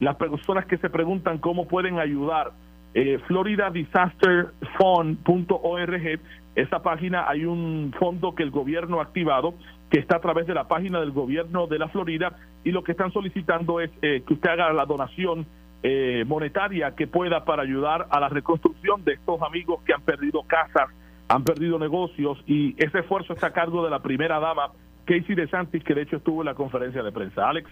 las 0.00 0.16
personas 0.16 0.66
que 0.66 0.78
se 0.78 0.90
preguntan 0.90 1.38
cómo 1.38 1.66
pueden 1.66 1.98
ayudar. 1.98 2.52
Eh, 2.94 3.18
Florida 3.26 3.70
Disaster 3.70 4.48
Fund.org, 4.78 6.20
esa 6.54 6.82
página 6.82 7.28
hay 7.28 7.44
un 7.44 7.94
fondo 7.98 8.34
que 8.34 8.42
el 8.42 8.50
gobierno 8.50 9.00
ha 9.00 9.04
activado 9.04 9.54
que 9.90 9.98
está 9.98 10.16
a 10.16 10.20
través 10.20 10.46
de 10.46 10.54
la 10.54 10.68
página 10.68 11.00
del 11.00 11.12
gobierno 11.12 11.66
de 11.66 11.78
la 11.78 11.88
Florida 11.88 12.36
y 12.64 12.72
lo 12.72 12.82
que 12.82 12.92
están 12.92 13.12
solicitando 13.12 13.80
es 13.80 13.90
eh, 14.02 14.22
que 14.26 14.34
usted 14.34 14.50
haga 14.50 14.72
la 14.72 14.84
donación 14.84 15.46
eh, 15.82 16.24
monetaria 16.26 16.94
que 16.94 17.06
pueda 17.06 17.44
para 17.44 17.62
ayudar 17.62 18.06
a 18.10 18.20
la 18.20 18.28
reconstrucción 18.28 19.04
de 19.04 19.14
estos 19.14 19.40
amigos 19.42 19.80
que 19.84 19.92
han 19.92 20.02
perdido 20.02 20.42
casas, 20.42 20.88
han 21.28 21.44
perdido 21.44 21.78
negocios 21.78 22.38
y 22.46 22.74
ese 22.82 22.98
esfuerzo 22.98 23.32
está 23.32 23.48
a 23.48 23.52
cargo 23.52 23.84
de 23.84 23.90
la 23.90 24.00
primera 24.00 24.40
dama 24.40 24.72
Casey 25.04 25.34
DeSantis 25.34 25.82
que 25.84 25.94
de 25.94 26.02
hecho 26.02 26.16
estuvo 26.16 26.42
en 26.42 26.46
la 26.46 26.54
conferencia 26.54 27.02
de 27.02 27.12
prensa. 27.12 27.48
Alex. 27.48 27.70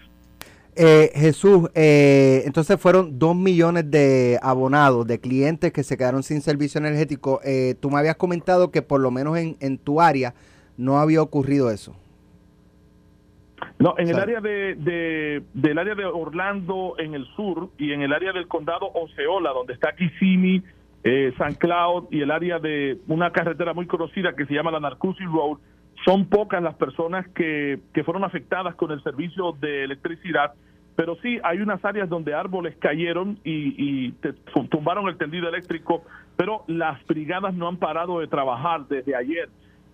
Eh, 0.79 1.11
Jesús, 1.15 1.69
eh, 1.73 2.43
entonces 2.45 2.79
fueron 2.79 3.17
dos 3.17 3.35
millones 3.35 3.89
de 3.89 4.37
abonados, 4.43 5.07
de 5.07 5.19
clientes 5.19 5.73
que 5.73 5.83
se 5.83 5.97
quedaron 5.97 6.21
sin 6.21 6.41
servicio 6.41 6.77
energético. 6.77 7.41
Eh, 7.43 7.75
tú 7.79 7.89
me 7.89 7.97
habías 7.97 8.15
comentado 8.15 8.69
que 8.69 8.83
por 8.83 9.01
lo 9.01 9.09
menos 9.09 9.37
en, 9.39 9.57
en 9.59 9.79
tu 9.79 10.01
área 10.01 10.35
no 10.77 10.99
había 10.99 11.23
ocurrido 11.23 11.71
eso. 11.71 11.95
No, 13.79 13.95
en 13.97 14.09
el 14.09 14.19
área 14.19 14.39
de, 14.39 15.43
del 15.53 15.77
área 15.77 15.95
de 15.95 16.05
Orlando 16.05 16.95
en 16.97 17.13
el 17.13 17.25
sur 17.35 17.69
y 17.77 17.91
en 17.91 18.01
el 18.01 18.13
área 18.13 18.31
del 18.31 18.47
condado 18.47 18.91
Oceola, 18.93 19.51
donde 19.51 19.73
está 19.73 19.95
Kissimmee, 19.95 20.63
eh, 21.03 21.33
San 21.37 21.55
Cloud 21.55 22.05
y 22.11 22.21
el 22.21 22.31
área 22.31 22.59
de 22.59 22.99
una 23.07 23.31
carretera 23.31 23.73
muy 23.73 23.87
conocida 23.87 24.33
que 24.35 24.45
se 24.45 24.53
llama 24.53 24.71
la 24.71 24.79
Narcoosee 24.79 25.25
Road, 25.25 25.57
son 26.05 26.27
pocas 26.27 26.61
las 26.61 26.75
personas 26.75 27.27
que, 27.29 27.79
que 27.93 28.03
fueron 28.03 28.23
afectadas 28.23 28.75
con 28.75 28.91
el 28.91 29.01
servicio 29.03 29.53
de 29.59 29.83
electricidad 29.83 30.53
pero 30.97 31.15
sí 31.21 31.39
hay 31.43 31.59
unas 31.59 31.85
áreas 31.85 32.09
donde 32.09 32.33
árboles 32.33 32.75
cayeron 32.79 33.37
y, 33.43 34.13
tumbaron 34.71 35.07
el 35.07 35.15
tendido 35.17 35.47
eléctrico, 35.47 36.03
pero 36.35 36.63
las 36.65 37.05
brigadas 37.05 37.53
no 37.53 37.67
han 37.67 37.77
parado 37.77 38.19
de 38.19 38.27
trabajar 38.27 38.87
desde 38.87 39.15
ayer 39.15 39.47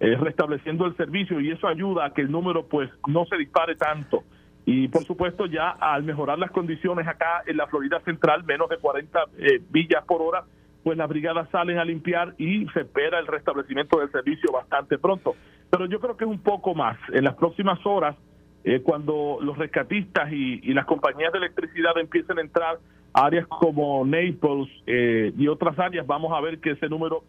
eh, 0.04 0.18
restableciendo 0.18 0.86
el 0.86 0.98
servicio 0.98 1.40
y 1.40 1.50
eso 1.50 1.66
ayuda 1.66 2.06
a 2.06 2.14
que 2.14 2.20
el 2.20 2.30
número 2.30 2.68
pues 2.68 2.90
no 3.08 3.24
se 3.26 3.38
dispare 3.38 3.78
tanto. 3.78 4.24
Y 4.66 4.90
por 4.90 5.06
supuesto 5.06 5.46
ya 5.46 5.70
al 5.70 6.04
mejorar 6.04 6.38
las 6.40 6.52
condiciones 6.52 7.08
acá 7.08 7.44
en 7.46 7.56
la 7.56 7.68
Florida 7.68 8.02
Central, 8.02 8.44
menos 8.44 8.68
de 8.68 8.80
40 8.80 9.20
eh, 9.38 9.62
villas 9.70 10.04
por 10.06 10.22
hora, 10.22 10.44
pues 10.84 10.98
las 10.98 11.08
brigadas 11.08 11.50
salen 11.52 11.80
a 11.80 11.86
limpiar 11.86 12.36
y 12.38 12.68
se 12.74 12.82
espera 12.82 13.18
el 13.18 13.28
restablecimiento 13.28 13.98
del 14.00 14.12
servicio 14.12 14.52
bastante 14.52 14.98
pronto. 14.98 15.38
Pero 15.70 15.86
yo 15.86 16.02
creo 16.02 16.18
que 16.18 16.26
es 16.26 16.30
un 16.30 16.40
poco 16.40 16.76
más. 16.76 16.98
En 17.14 17.24
las 17.24 17.36
próximas 17.36 17.80
horas 17.86 18.18
eh, 18.66 18.82
cuando 18.82 19.40
los 19.42 19.58
rescatistas 19.58 20.32
y, 20.34 20.74
las 20.74 20.86
compañías 20.86 21.32
de 21.32 21.40
electricidad 21.40 21.98
empiecen 21.98 22.38
a 22.40 22.42
entrar 22.42 22.80
a 23.14 23.26
áreas 23.26 23.48
como 23.48 24.06
Naples 24.06 24.70
eh, 24.86 25.32
y 25.38 25.48
otras 25.48 25.80
áreas, 25.80 26.06
vamos 26.08 26.32
a 26.34 26.42
ver 26.42 26.60
que 26.60 26.72
ese 26.72 26.88
número 26.88 27.24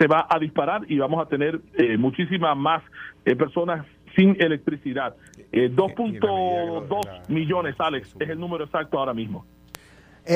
se 0.00 0.06
va 0.06 0.26
a 0.30 0.38
disparar 0.38 0.90
y 0.90 0.98
vamos 0.98 1.20
a 1.24 1.28
tener 1.28 1.60
eh, 1.74 1.98
muchísimas 1.98 2.56
más 2.56 2.82
eh, 3.26 3.36
personas 3.36 3.86
sin 4.16 4.34
electricidad. 4.40 5.14
2.2 5.52 7.28
millones, 7.28 7.74
Alex, 7.78 8.16
es 8.18 8.30
el 8.30 8.40
número 8.40 8.64
exacto 8.64 8.98
ahora 8.98 9.12
mismo. 9.12 9.44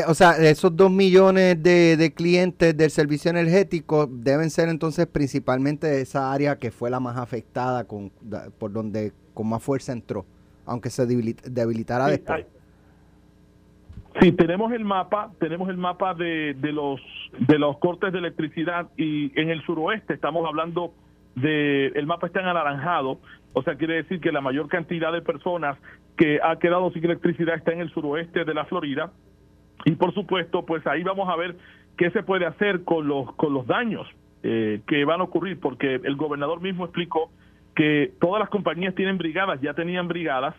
o 0.07 0.15
sea, 0.15 0.33
esos 0.33 0.77
2 0.77 0.91
millones 0.91 1.63
de, 1.63 1.97
de, 1.97 2.13
clientes 2.13 2.77
del 2.77 2.91
servicio 2.91 3.31
energético 3.31 4.07
deben 4.07 4.51
ser 4.51 4.69
entonces 4.69 5.07
principalmente 5.07 6.01
esa 6.03 6.31
área 6.33 6.59
que 6.59 6.71
fue 6.71 6.91
la 6.91 7.01
más 7.01 7.17
afectada, 7.17 7.85
con, 7.85 8.11
por 8.59 8.71
donde 8.71 9.13
con 9.33 9.49
más 9.49 9.63
fuerza 9.63 9.93
entró, 9.93 10.27
aunque 10.67 10.91
se 10.91 11.07
debilitara 11.07 12.09
después. 12.09 12.45
Sí, 14.21 14.33
tenemos 14.33 14.73
el 14.73 14.85
mapa, 14.85 15.33
tenemos 15.41 15.69
el 15.69 15.77
mapa 15.77 16.15
de, 16.15 16.55
de 16.55 16.73
los 16.73 17.01
de 17.39 17.59
los 17.59 17.79
cortes 17.79 18.13
de 18.13 18.19
electricidad 18.21 18.89
y 18.97 19.39
en 19.41 19.51
el 19.51 19.61
suroeste 19.63 20.15
estamos 20.15 20.47
hablando 20.47 20.95
de 21.35 21.89
el 21.89 22.07
mapa 22.07 22.29
está 22.29 22.41
en 22.41 22.47
anaranjado, 22.47 23.19
o 23.55 23.63
sea, 23.63 23.77
quiere 23.77 23.95
decir 23.95 24.21
que 24.21 24.31
la 24.31 24.41
mayor 24.41 24.69
cantidad 24.69 25.13
de 25.13 25.21
personas 25.21 25.77
que 26.17 26.39
ha 26.43 26.57
quedado 26.59 26.93
sin 26.93 27.05
electricidad 27.05 27.57
está 27.57 27.73
en 27.73 27.81
el 27.81 27.91
suroeste 27.91 28.45
de 28.45 28.55
la 28.55 28.65
Florida. 28.67 29.13
Y 29.85 29.93
por 29.93 30.15
supuesto, 30.15 30.65
pues 30.65 30.87
ahí 30.87 31.03
vamos 31.03 31.29
a 31.29 31.37
ver 31.37 31.57
qué 31.97 32.11
se 32.11 32.23
puede 32.23 32.47
hacer 32.47 32.85
con 32.85 33.09
los 33.09 33.35
con 33.35 33.53
los 33.53 33.67
daños 33.67 34.07
eh, 34.43 34.81
que 34.87 35.05
van 35.05 35.21
a 35.21 35.25
ocurrir, 35.25 35.59
porque 35.59 35.97
el 35.97 36.17
gobernador 36.17 36.61
mismo 36.61 36.85
explicó 36.85 37.31
que 37.75 38.13
todas 38.21 38.41
las 38.41 38.49
compañías 38.49 38.95
tienen 38.95 39.19
brigadas, 39.19 39.61
ya 39.61 39.75
tenían 39.75 40.07
brigadas 40.07 40.55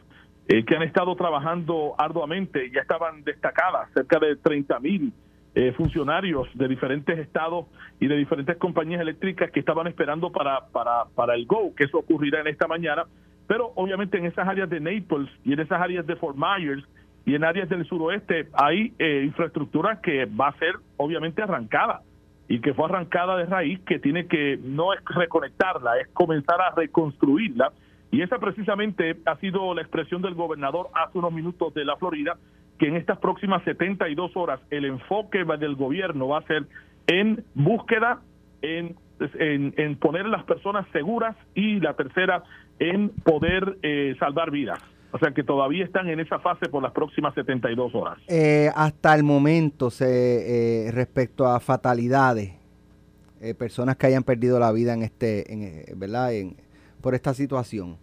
eh, 0.48 0.64
que 0.64 0.76
han 0.76 0.84
estado 0.84 1.16
trabajando 1.16 1.96
arduamente, 1.98 2.70
ya 2.72 2.82
estaban 2.82 3.24
destacadas, 3.24 3.90
cerca 3.94 4.20
de 4.20 4.36
30 4.36 4.80
mil 4.80 5.12
eh, 5.56 5.72
funcionarios 5.72 6.48
de 6.54 6.68
diferentes 6.68 7.18
estados 7.18 7.66
y 8.00 8.08
de 8.08 8.16
diferentes 8.18 8.58
compañías 8.58 9.02
eléctricas 9.02 9.50
que 9.52 9.60
estaban 9.60 9.88
esperando 9.88 10.32
para, 10.32 10.68
para, 10.68 11.06
para 11.16 11.36
el 11.36 11.46
GO, 11.46 11.74
que 11.76 11.86
eso 11.86 11.98
ocurrirá 11.98 12.42
en 12.42 12.48
esta 12.48 12.68
mañana, 12.68 13.06
pero 13.48 13.72
obviamente 13.76 14.18
en 14.18 14.26
esas 14.26 14.48
áreas 14.48 14.70
de 14.70 14.80
Naples 14.80 15.30
y 15.44 15.54
en 15.54 15.62
esas 15.62 15.82
áreas 15.82 16.06
de 16.06 16.16
Fort 16.16 16.38
Myers 16.38 16.84
y 17.26 17.36
en 17.36 17.44
áreas 17.44 17.70
del 17.70 17.86
suroeste 17.88 18.50
hay 18.54 18.94
eh, 19.00 19.24
infraestructura 19.26 20.00
que 20.02 20.26
va 20.26 20.50
a 20.50 20.58
ser 20.60 20.76
obviamente 20.98 21.42
arrancada 21.42 22.02
y 22.48 22.60
que 22.60 22.74
fue 22.74 22.86
arrancada 22.86 23.38
de 23.38 23.46
raíz, 23.46 23.80
que 23.88 23.98
tiene 23.98 24.28
que 24.28 24.60
no 24.62 24.94
es 24.94 25.00
reconectarla, 25.06 26.00
es 26.00 26.08
comenzar 26.10 26.62
a 26.62 26.72
reconstruirla 26.76 27.72
y 28.12 28.22
esa 28.22 28.40
precisamente 28.40 29.18
ha 29.26 29.36
sido 29.38 29.74
la 29.74 29.82
expresión 29.82 30.22
del 30.22 30.36
gobernador 30.36 30.90
hace 30.94 31.18
unos 31.18 31.34
minutos 31.34 31.74
de 31.74 31.86
la 31.86 31.98
Florida, 31.98 32.38
que 32.80 32.88
en 32.88 32.96
estas 32.96 33.18
próximas 33.20 33.64
72 33.64 34.36
horas 34.36 34.60
el 34.70 34.86
enfoque 34.86 35.44
del 35.44 35.76
gobierno 35.76 36.28
va 36.30 36.40
a 36.40 36.48
ser 36.48 36.66
en 37.08 37.44
búsqueda, 37.54 38.22
en, 38.62 38.96
en, 39.20 39.96
poner 39.98 40.26
a 40.26 40.30
las 40.30 40.44
personas 40.44 40.86
seguras 40.92 41.36
y 41.54 41.80
la 41.80 41.94
tercera 41.94 42.44
en 42.80 43.10
poder 43.10 43.78
eh, 43.84 44.16
salvar 44.20 44.52
vidas. 44.52 44.80
O 45.12 45.18
sea 45.18 45.32
que 45.32 45.44
todavía 45.44 45.86
están 45.86 46.10
en 46.10 46.20
esa 46.20 46.40
fase 46.40 46.68
por 46.68 46.84
las 46.84 46.92
próximas 46.92 47.34
72 47.36 47.96
horas. 47.96 48.18
Eh, 48.28 48.70
hasta 48.76 49.16
el 49.16 49.24
momento, 49.24 49.90
eh, 50.02 50.90
respecto 50.94 51.48
a 51.48 51.60
fatalidades, 51.60 52.54
personas 53.60 53.96
que 53.96 54.08
hayan 54.08 54.24
perdido 54.24 54.60
la 54.60 54.72
vida 54.72 54.94
en 54.94 55.04
este, 55.04 55.94
¿verdad? 55.96 56.32
Por 57.06 57.14
esta 57.14 57.36
situación. 57.36 57.98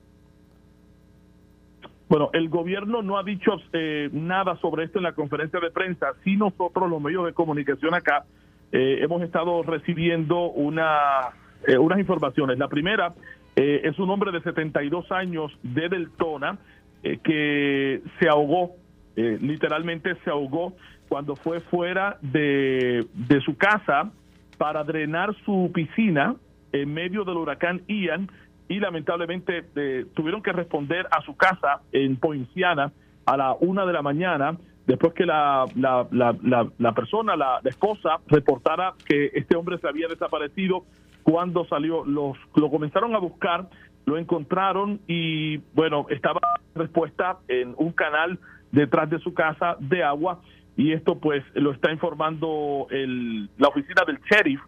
Bueno, 2.09 2.31
el 2.35 2.49
gobierno 2.49 3.03
no 3.03 3.19
ha 3.19 3.25
dicho 3.25 3.51
eh, 3.73 4.09
nada 4.13 4.55
sobre 4.59 4.85
esto 4.85 5.01
en 5.01 5.03
la 5.03 5.13
conferencia 5.13 5.59
de 5.59 5.73
prensa. 5.73 6.13
Sí 6.23 6.37
nosotros, 6.37 6.89
los 6.89 7.03
medios 7.03 7.27
de 7.27 7.33
comunicación 7.33 7.95
acá, 7.95 8.27
eh, 8.71 9.01
hemos 9.03 9.21
estado 9.23 9.65
recibiendo 9.65 10.51
una, 10.51 11.31
eh, 11.67 11.79
unas 11.79 11.99
informaciones. 11.99 12.61
La 12.61 12.69
primera 12.69 13.13
es 13.57 13.99
un 13.99 14.09
hombre 14.09 14.31
de 14.31 14.41
72 14.41 15.11
años 15.11 15.51
de 15.65 15.89
Deltona 15.89 16.59
que 17.03 18.03
se 18.21 18.29
ahogó, 18.29 18.77
literalmente 19.17 20.15
se 20.23 20.31
ahogó 20.31 20.75
cuando 21.09 21.35
fue 21.35 21.59
fuera 21.59 22.19
de 22.23 23.05
su 23.45 23.57
casa 23.57 24.13
para 24.59 24.85
drenar 24.85 25.35
su 25.45 25.73
piscina 25.75 26.37
en 26.73 26.95
medio 26.95 27.25
del 27.25 27.37
huracán 27.37 27.83
Ian 27.89 28.31
y 28.69 28.81
lamentablemente 28.81 29.65
eh, 29.77 30.07
tuvieron 30.15 30.43
que 30.43 30.53
responder 30.53 31.07
a 31.11 31.23
su 31.23 31.37
casa 31.37 31.83
en 31.93 32.17
Poinciana 32.17 32.93
a 33.27 33.37
la 33.37 33.55
una 33.55 33.85
de 33.87 33.93
la 33.93 34.03
mañana 34.03 34.57
después 34.87 35.13
que 35.15 35.27
la, 35.27 35.67
la, 35.77 36.07
la, 36.11 36.69
la, 36.79 36.93
persona, 36.93 37.37
la, 37.37 37.61
esposa, 37.65 38.19
reportara 38.27 38.95
que 39.07 39.31
este 39.35 39.57
hombre 39.57 39.79
se 39.79 39.89
había 39.89 40.09
desaparecido 40.09 40.85
cuando 41.23 41.65
salió. 41.67 42.05
Los, 42.05 42.37
lo 42.57 42.71
comenzaron 42.71 43.15
a 43.15 43.19
buscar, 43.19 43.69
lo 44.07 44.19
encontraron 44.19 45.01
y 45.07 45.59
bueno, 45.75 46.07
estaba 46.11 46.41
respuesta 46.75 47.39
en 47.49 47.75
un 47.77 47.93
canal 47.93 48.39
detrás 48.73 49.09
de 49.11 49.19
su 49.21 49.35
casa 49.35 49.77
de 49.79 50.03
agua 50.03 50.41
y 50.77 50.93
esto 50.93 51.19
pues 51.19 51.45
lo 51.55 51.73
está 51.73 51.93
informando 51.93 52.87
el, 52.91 53.51
la 53.59 53.69
oficina 53.69 54.03
del 54.07 54.19
sheriff 54.21 54.61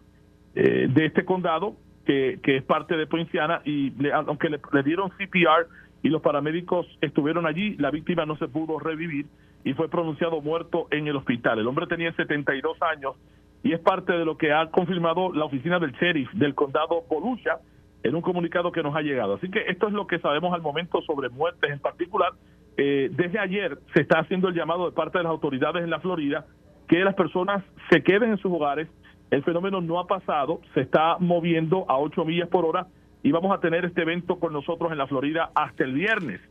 eh, 0.53 0.87
de 0.89 1.05
este 1.05 1.25
condado 1.25 1.75
que, 2.05 2.39
es 2.43 2.63
parte 2.63 2.95
de 2.95 3.07
Poinciana, 3.07 3.61
y 3.65 3.91
aunque 4.13 4.49
le, 4.49 4.83
dieron 4.83 5.09
CPR 5.11 5.67
y 6.03 6.09
los 6.09 6.21
paramédicos 6.21 6.87
estuvieron 7.01 7.45
allí, 7.45 7.75
la 7.77 7.91
víctima 7.91 8.25
no 8.25 8.37
se 8.37 8.47
pudo 8.47 8.79
revivir 8.79 9.25
y 9.63 9.73
fue 9.73 9.89
pronunciado 9.89 10.41
muerto 10.41 10.87
en 10.91 11.07
el 11.07 11.15
hospital. 11.15 11.59
El 11.59 11.67
hombre 11.67 11.87
tenía 11.87 12.13
72 12.13 12.77
años 12.81 13.15
y 13.63 13.73
es 13.73 13.79
parte 13.79 14.13
de 14.13 14.23
lo 14.23 14.37
que 14.37 14.53
ha 14.53 14.69
confirmado 14.69 15.33
la 15.33 15.45
oficina 15.45 15.79
del 15.79 15.91
sheriff 15.93 16.31
del 16.33 16.53
condado 16.53 17.03
Volusia 17.09 17.57
en 18.03 18.13
un 18.13 18.21
comunicado 18.21 18.71
que 18.71 18.83
nos 18.83 18.95
ha 18.95 19.01
llegado. 19.01 19.33
Así 19.33 19.49
que 19.49 19.65
esto 19.67 19.87
es 19.87 19.93
lo 19.93 20.05
que 20.05 20.19
sabemos 20.19 20.53
al 20.53 20.61
momento 20.61 21.01
sobre 21.01 21.29
muertes 21.29 21.71
en 21.71 21.79
particular. 21.79 22.33
Eh, 22.77 23.09
desde 23.11 23.39
ayer 23.39 23.79
se 23.95 24.01
está 24.01 24.19
haciendo 24.19 24.49
el 24.49 24.53
llamado 24.53 24.85
de 24.85 24.91
parte 24.91 25.17
de 25.17 25.23
las 25.23 25.31
autoridades 25.31 25.83
en 25.83 25.89
la 25.89 25.99
Florida 25.99 26.45
que 26.87 27.03
las 27.03 27.15
personas 27.15 27.63
se 27.89 28.03
queden 28.03 28.31
en 28.31 28.37
sus 28.37 28.51
hogares, 28.51 28.87
el 29.31 29.43
fenómeno 29.43 29.81
no 29.81 29.99
ha 29.99 30.07
pasado, 30.07 30.61
se 30.73 30.81
está 30.81 31.17
moviendo 31.19 31.85
a 31.89 31.97
8 31.97 32.25
millas 32.25 32.49
por 32.49 32.65
hora 32.65 32.87
y 33.23 33.31
vamos 33.31 33.55
a 33.55 33.59
tener 33.59 33.85
este 33.85 34.03
evento 34.03 34.39
con 34.39 34.53
nosotros 34.53 34.91
en 34.91 34.97
la 34.97 35.07
Florida 35.07 35.49
hasta 35.55 35.83
el 35.83 35.93
viernes, 35.93 36.41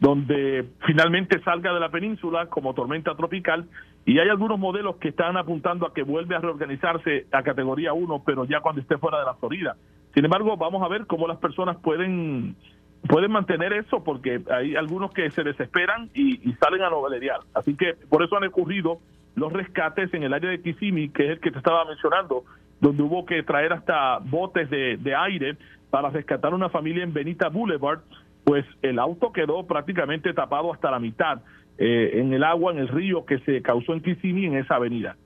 donde 0.00 0.66
finalmente 0.86 1.40
salga 1.42 1.72
de 1.72 1.80
la 1.80 1.90
península 1.90 2.46
como 2.46 2.74
tormenta 2.74 3.14
tropical 3.14 3.66
y 4.04 4.18
hay 4.18 4.28
algunos 4.28 4.58
modelos 4.58 4.96
que 4.96 5.08
están 5.08 5.36
apuntando 5.36 5.86
a 5.86 5.94
que 5.94 6.02
vuelve 6.02 6.34
a 6.34 6.40
reorganizarse 6.40 7.26
a 7.32 7.42
categoría 7.42 7.92
1, 7.92 8.22
pero 8.26 8.44
ya 8.44 8.60
cuando 8.60 8.80
esté 8.80 8.98
fuera 8.98 9.20
de 9.20 9.26
la 9.26 9.34
Florida. 9.34 9.76
Sin 10.12 10.24
embargo, 10.24 10.56
vamos 10.56 10.82
a 10.82 10.88
ver 10.88 11.06
cómo 11.06 11.26
las 11.26 11.38
personas 11.38 11.76
pueden 11.78 12.56
pueden 13.08 13.30
mantener 13.30 13.72
eso 13.72 14.02
porque 14.02 14.40
hay 14.50 14.76
algunos 14.76 15.12
que 15.12 15.30
se 15.30 15.42
desesperan 15.42 16.10
y, 16.14 16.52
salen 16.54 16.82
a 16.82 16.90
novelear. 16.90 17.40
Así 17.54 17.76
que 17.76 17.94
por 18.08 18.22
eso 18.22 18.36
han 18.36 18.44
ocurrido 18.44 18.98
los 19.34 19.52
rescates 19.52 20.12
en 20.14 20.22
el 20.22 20.32
área 20.32 20.50
de 20.50 20.60
Kissimmee, 20.60 21.10
que 21.10 21.24
es 21.24 21.30
el 21.32 21.40
que 21.40 21.50
te 21.50 21.58
estaba 21.58 21.84
mencionando, 21.84 22.44
donde 22.80 23.02
hubo 23.02 23.24
que 23.24 23.42
traer 23.42 23.72
hasta 23.72 24.18
botes 24.18 24.68
de, 24.70 25.14
aire 25.16 25.56
para 25.90 26.10
rescatar 26.10 26.54
una 26.54 26.68
familia 26.68 27.02
en 27.02 27.12
Benita 27.12 27.48
Boulevard, 27.48 28.00
pues 28.44 28.64
el 28.82 28.98
auto 28.98 29.32
quedó 29.32 29.66
prácticamente 29.66 30.32
tapado 30.34 30.72
hasta 30.72 30.90
la 30.90 30.98
mitad 30.98 31.40
eh, 31.78 32.12
en 32.14 32.32
el 32.32 32.44
agua, 32.44 32.72
en 32.72 32.78
el 32.78 32.88
río 32.88 33.24
que 33.24 33.38
se 33.40 33.62
causó 33.62 33.94
en 33.94 34.02
Kissimmee, 34.02 34.46
en 34.46 34.56
esa 34.56 34.76
avenida. 34.76 35.16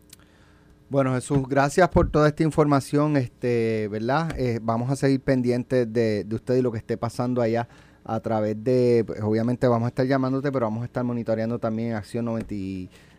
Bueno, 0.90 1.12
Jesús, 1.14 1.46
gracias 1.46 1.88
por 1.90 2.10
toda 2.10 2.28
esta 2.28 2.42
información, 2.42 3.16
este, 3.16 3.88
¿verdad? 3.88 4.38
Eh, 4.38 4.58
vamos 4.62 4.90
a 4.90 4.96
seguir 4.96 5.20
pendientes 5.20 5.92
de, 5.92 6.24
de 6.24 6.34
usted 6.34 6.56
y 6.56 6.62
lo 6.62 6.72
que 6.72 6.78
esté 6.78 6.96
pasando 6.96 7.42
allá 7.42 7.68
a 8.08 8.20
través 8.20 8.62
de, 8.64 9.04
pues, 9.06 9.20
obviamente 9.20 9.68
vamos 9.68 9.84
a 9.84 9.88
estar 9.88 10.06
llamándote, 10.06 10.50
pero 10.50 10.64
vamos 10.64 10.82
a 10.82 10.86
estar 10.86 11.04
monitoreando 11.04 11.58
también 11.58 11.92
Acción 11.92 12.24
90 12.24 12.54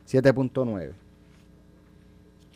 7.9. 0.10 0.92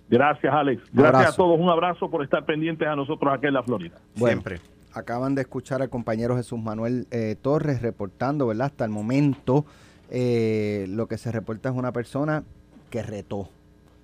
Gracias, 0.09 0.53
Alex. 0.53 0.83
Gracias 0.91 1.33
a 1.33 1.35
todos. 1.35 1.59
Un 1.59 1.69
abrazo 1.69 2.09
por 2.09 2.23
estar 2.23 2.45
pendientes 2.45 2.87
a 2.87 2.95
nosotros 2.95 3.33
aquí 3.33 3.47
en 3.47 3.53
la 3.53 3.63
Florida. 3.63 3.97
Siempre. 4.15 4.59
Acaban 4.93 5.33
de 5.33 5.41
escuchar 5.41 5.81
al 5.81 5.89
compañero 5.89 6.35
Jesús 6.35 6.59
Manuel 6.59 7.07
eh, 7.09 7.35
Torres 7.41 7.81
reportando, 7.81 8.45
¿verdad? 8.47 8.67
Hasta 8.67 8.85
el 8.85 8.91
momento 8.91 9.65
eh, 10.11 10.85
lo 10.89 11.07
que 11.07 11.17
se 11.17 11.31
reporta 11.31 11.69
es 11.69 11.75
una 11.75 11.91
persona 11.91 12.43
que 12.91 13.01
retó, 13.01 13.49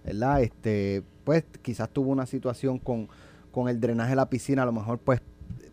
¿verdad? 0.03 0.41
Este, 0.41 1.03
pues 1.23 1.43
quizás 1.61 1.89
tuvo 1.91 2.09
una 2.09 2.25
situación 2.25 2.79
con, 2.79 3.07
con 3.51 3.69
el 3.69 3.79
drenaje 3.79 4.11
de 4.11 4.15
la 4.15 4.29
piscina, 4.29 4.63
a 4.63 4.65
lo 4.65 4.71
mejor 4.71 4.97
pues 4.97 5.21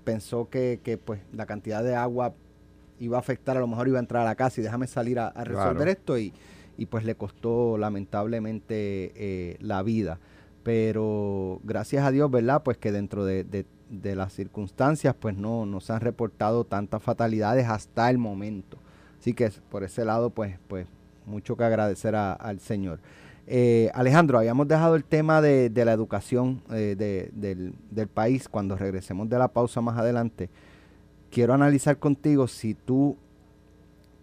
pensó 0.04 0.50
que, 0.50 0.80
que 0.85 0.99
pues 0.99 1.21
la 1.33 1.47
cantidad 1.47 1.83
de 1.83 1.97
agua 1.97 2.35
iba 3.00 3.16
a 3.16 3.21
afectar, 3.21 3.56
a 3.56 3.61
lo 3.61 3.66
mejor 3.66 3.88
iba 3.88 3.99
a 3.99 4.00
entrar 4.00 4.23
a 4.23 4.26
la 4.26 4.35
casa 4.35 4.61
y 4.61 4.64
déjame 4.64 4.87
salir 4.87 5.18
a, 5.18 5.30
resolver 5.45 5.88
esto 5.88 6.18
y 6.18 6.35
y 6.76 6.87
pues 6.87 7.04
le 7.04 7.14
costó 7.14 7.78
lamentablemente 7.78 9.12
eh, 9.14 9.56
la 9.61 9.83
vida. 9.83 10.18
Pero 10.62 11.61
gracias 11.64 12.04
a 12.04 12.11
Dios, 12.11 12.30
¿verdad? 12.30 12.62
Pues 12.62 12.76
que 12.76 12.92
dentro 12.92 13.25
de, 13.25 13.66
las 13.88 14.33
circunstancias 14.33 15.14
pues 15.18 15.37
no 15.37 15.64
nos 15.64 15.90
han 15.90 16.00
reportado 16.00 16.64
tantas 16.64 17.02
fatalidades 17.02 17.68
hasta 17.68 18.11
el 18.11 18.18
momento. 18.18 18.78
Así 19.21 19.33
que 19.33 19.50
por 19.71 19.85
ese 19.85 20.04
lado 20.04 20.30
pues, 20.30 20.59
pues 20.68 20.87
mucho 21.25 21.56
que 21.56 21.64
agradecer 21.64 22.14
al 22.16 22.61
Señor. 22.61 22.99
Eh, 23.49 23.90
Alejandro, 23.95 24.38
habíamos 24.38 24.66
dejado 24.66 24.97
el 24.97 25.04
tema 25.04 25.40
de, 25.40 25.71
la 25.73 25.92
educación 25.92 26.62
eh, 26.73 26.97
del, 27.33 28.09
país 28.09 28.49
cuando 28.49 28.76
regresemos 28.76 29.28
de 29.28 29.38
la 29.38 29.49
pausa 29.49 29.80
más 29.80 29.97
adelante. 29.97 30.50
Quiero 31.30 31.54
analizar 31.54 31.99
contigo 31.99 32.49
si 32.49 32.75
tú 32.75 33.16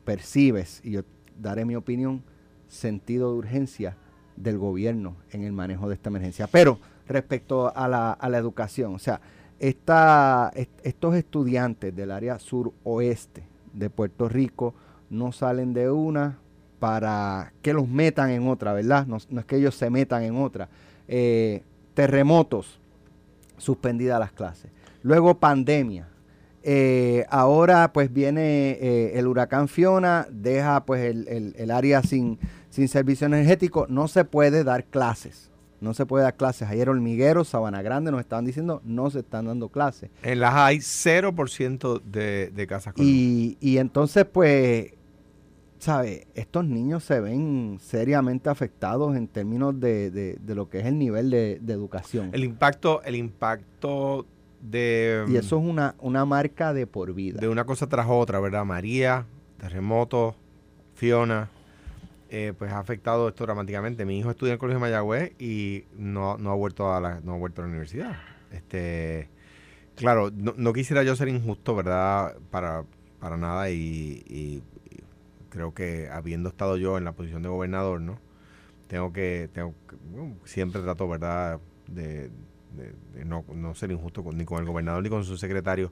percibes, 0.04 0.82
y 0.84 0.92
yo 0.92 1.02
daré 1.40 1.64
mi 1.64 1.76
opinión, 1.76 2.22
sentido 2.74 3.32
de 3.32 3.38
urgencia 3.38 3.96
del 4.36 4.58
gobierno 4.58 5.16
en 5.32 5.44
el 5.44 5.54
manejo 5.54 5.88
de 5.88 5.96
esta 5.96 6.10
emergencia. 6.10 6.48
Pero 6.48 6.80
respecto 7.08 7.76
a 7.76 7.88
la, 7.88 8.12
a 8.12 8.30
la 8.30 8.38
educación, 8.38 8.96
o 8.96 9.00
sea, 9.00 9.22
esta, 9.60 10.52
estos 10.84 11.16
estudiantes 11.16 11.96
del 11.96 12.12
área 12.12 12.40
suroeste 12.40 13.44
de 13.74 13.90
Puerto 13.90 14.28
Rico 14.28 14.74
no 15.10 15.32
salen 15.32 15.74
de 15.74 15.90
una 15.90 16.38
para 16.80 17.54
que 17.62 17.74
los 17.74 17.88
metan 17.88 18.30
en 18.32 18.48
otra, 18.48 18.74
¿verdad? 18.74 19.08
No, 19.08 19.18
es 19.18 19.46
que 19.46 19.56
ellos 19.56 19.76
se 19.76 19.90
metan 19.90 20.24
en 20.24 20.36
otra. 20.36 20.68
Eh, 21.08 21.64
terremotos, 21.94 22.78
suspendidas 23.58 24.20
las 24.20 24.34
clases. 24.34 24.70
Luego 25.02 25.36
pandemia. 25.36 26.10
Eh, 26.64 27.26
ahora 27.30 27.92
pues 27.94 28.12
viene 28.12 28.72
eh, 28.72 29.20
el 29.20 29.28
huracán 29.28 29.68
Fiona, 29.68 30.28
deja 30.32 30.86
pues 30.86 31.04
el, 31.04 31.54
el 31.58 31.72
área 31.72 32.02
sin, 32.02 32.40
sin 32.70 32.88
servicio 32.88 33.28
energético. 33.28 33.86
No 33.90 34.08
se 34.08 34.26
puede 34.26 34.64
dar 34.64 34.86
clases 34.86 35.52
no 35.84 35.94
se 35.94 36.06
puede 36.06 36.24
dar 36.24 36.36
clases. 36.36 36.70
Ayer 36.70 36.90
Hormiguero, 36.90 37.44
Sabana 37.44 37.82
Grande 37.82 38.10
nos 38.10 38.22
estaban 38.22 38.46
diciendo 38.46 38.82
no 38.86 39.10
se 39.10 39.20
están 39.20 39.46
dando 39.46 39.70
clases. 39.70 40.10
En 40.24 40.40
las 40.40 40.56
hay 40.56 40.78
0% 40.78 42.02
de, 42.02 42.52
de 42.56 42.68
casas 42.68 42.94
con 42.94 43.06
y, 43.06 43.58
y 43.60 43.78
entonces, 43.78 44.26
pues, 44.26 44.94
¿sabe? 45.80 46.28
Estos 46.34 46.66
niños 46.66 47.04
se 47.04 47.20
ven 47.20 47.78
seriamente 47.82 48.50
afectados 48.50 49.16
en 49.18 49.28
términos 49.28 49.78
de, 49.80 50.10
de, 50.10 50.56
lo 50.56 50.70
que 50.70 50.80
es 50.80 50.86
el 50.86 50.98
nivel 50.98 51.30
de, 51.30 51.60
educación. 51.68 52.30
El 52.32 52.46
impacto, 52.46 53.04
el 53.04 53.16
impacto 53.16 54.26
de... 54.64 55.26
Y 55.28 55.36
eso 55.36 55.58
es 55.60 55.64
una, 55.64 55.96
una 56.00 56.26
marca 56.26 56.74
de 56.74 56.88
por 56.88 57.14
vida. 57.14 57.40
De 57.40 57.50
una 57.50 57.66
cosa 57.66 57.88
tras 57.88 58.08
otra, 58.10 58.40
¿verdad? 58.40 58.66
María, 58.66 59.26
terremoto, 59.58 60.36
Fiona. 60.96 61.50
Eh, 62.30 62.54
pues 62.58 62.72
ha 62.72 62.80
afectado 62.80 63.28
esto 63.28 63.44
dramáticamente. 63.44 64.06
Mi 64.06 64.18
hijo 64.18 64.32
estudia 64.32 64.52
en 64.52 64.54
el 64.54 64.60
Colegio 64.60 64.80
de 64.80 64.82
Mayagüez 64.82 65.34
y 65.40 65.84
no, 65.96 66.38
no, 66.38 66.50
ha 66.50 66.56
vuelto 66.56 66.92
a 66.92 67.00
la, 67.00 67.20
no 67.22 67.34
ha 67.34 67.38
vuelto 67.38 67.62
a 67.62 67.66
la 67.66 67.70
universidad. 67.70 68.16
Este, 68.52 69.30
claro, 69.96 70.32
no, 70.32 70.74
quisiera 70.74 71.04
yo 71.04 71.16
ser 71.16 71.28
injusto, 71.28 71.76
¿verdad? 71.76 72.36
Para, 72.50 72.86
para 73.20 73.38
nada 73.38 73.70
y, 73.70 74.64
creo 75.50 75.76
que 75.76 76.10
habiendo 76.10 76.50
estado 76.50 76.78
yo 76.78 76.98
en 76.98 77.04
la 77.04 77.12
posición 77.12 77.44
de 77.44 77.50
gobernador, 77.50 78.02
¿no? 78.02 78.18
Tengo 78.88 79.14
que, 79.14 79.50
tengo 79.54 79.76
siempre 80.46 80.82
trato, 80.82 81.08
¿verdad? 81.08 81.60
De, 81.88 82.32
no, 83.26 83.46
no, 83.54 83.76
ser 83.76 83.92
injusto 83.92 84.24
ni 84.34 84.46
con 84.46 84.60
el 84.60 84.66
gobernador 84.66 85.04
ni 85.04 85.10
con 85.10 85.24
su 85.24 85.38
secretario 85.38 85.92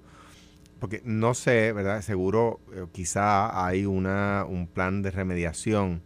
porque 0.82 1.00
no 1.06 1.36
sé, 1.36 1.74
¿verdad? 1.74 2.02
Seguro 2.02 2.60
eh, 2.74 2.88
quizá 2.92 3.68
hay 3.68 3.86
una, 3.86 4.46
un 4.50 4.66
plan 4.66 5.04
de 5.04 5.12
remediación 5.12 6.02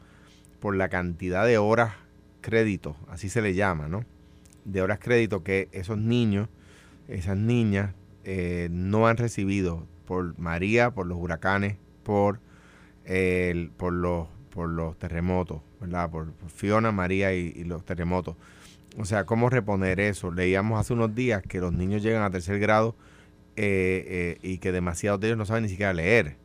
por 0.60 0.76
la 0.76 0.90
cantidad 0.90 1.46
de 1.46 1.58
horas 1.58 1.94
crédito, 2.42 2.98
así 3.08 3.30
se 3.30 3.42
le 3.42 3.54
llama, 3.54 3.88
¿no? 3.88 4.04
De 4.66 4.82
horas 4.82 5.00
crédito 5.00 5.44
que 5.44 5.70
esos 5.72 5.98
niños, 5.98 6.50
esas 7.08 7.38
niñas, 7.38 7.94
eh, 8.26 8.68
no 8.70 9.08
han 9.08 9.16
recibido 9.16 9.88
por 10.06 10.38
María, 10.38 10.92
por 10.92 11.08
los 11.08 11.18
huracanes, 11.20 11.78
por, 12.04 12.42
el, 13.06 13.72
por, 13.78 13.94
los, 13.94 14.28
por 14.50 14.68
los 14.68 15.00
terremotos, 15.00 15.62
¿verdad? 15.80 16.10
Por, 16.10 16.34
Fiona, 16.54 16.92
María 16.92 17.34
y, 17.34 17.64
los 17.64 17.86
terremotos. 17.86 18.36
O 18.98 19.06
sea, 19.06 19.26
¿cómo 19.26 19.50
reponer 19.50 20.00
eso? 20.00 20.32
Leíamos 20.32 20.80
hace 20.80 20.94
unos 20.94 21.14
días 21.14 21.42
que 21.42 21.60
los 21.60 21.74
niños 21.74 22.02
llegan 22.02 22.24
a 22.24 22.32
tercer 22.32 22.60
grado 22.60 22.96
eh, 23.56 24.06
eh, 24.08 24.38
y 24.42 24.58
que 24.60 24.72
demasiados 24.72 25.20
de 25.20 25.28
ellos 25.28 25.38
no 25.38 25.46
saben 25.46 25.64
ni 25.64 25.70
siquiera 25.70 25.94
leer. 25.94 26.38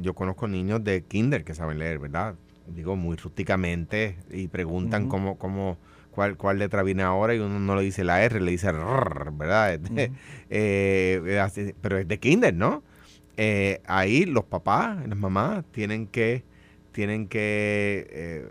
yo 0.00 0.14
conozco 0.14 0.48
niños 0.48 0.82
de 0.84 1.02
kinder 1.02 1.44
que 1.44 1.54
saben 1.54 1.78
leer, 1.78 1.98
¿verdad? 1.98 2.34
digo 2.66 2.96
muy 2.96 3.16
rústicamente, 3.16 4.16
y 4.30 4.48
preguntan 4.48 5.08
cómo, 5.08 5.38
cómo, 5.38 5.78
cuál, 6.10 6.36
cuál 6.36 6.58
letra 6.58 6.82
viene 6.82 7.02
ahora 7.02 7.34
y 7.34 7.38
uno 7.38 7.60
no 7.60 7.76
le 7.76 7.82
dice 7.82 8.04
la 8.04 8.22
R, 8.22 8.40
le 8.40 8.50
dice 8.50 8.68
R, 8.68 9.30
¿verdad? 9.32 9.80
Eh, 10.50 11.72
pero 11.80 11.98
es 11.98 12.06
de 12.06 12.18
kinder, 12.20 12.54
¿no? 12.54 12.84
Eh, 13.36 13.80
ahí 13.86 14.24
los 14.24 14.44
papás, 14.44 15.04
las 15.08 15.18
mamás 15.18 15.64
tienen 15.72 16.06
que, 16.06 16.44
tienen 16.92 17.26
que, 17.26 18.06
eh, 18.10 18.48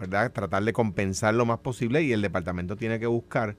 ¿verdad? 0.00 0.32
Tratar 0.32 0.64
de 0.64 0.72
compensar 0.72 1.34
lo 1.34 1.46
más 1.46 1.58
posible 1.58 2.02
y 2.02 2.12
el 2.12 2.22
departamento 2.22 2.76
tiene 2.76 2.98
que 2.98 3.06
buscar, 3.06 3.56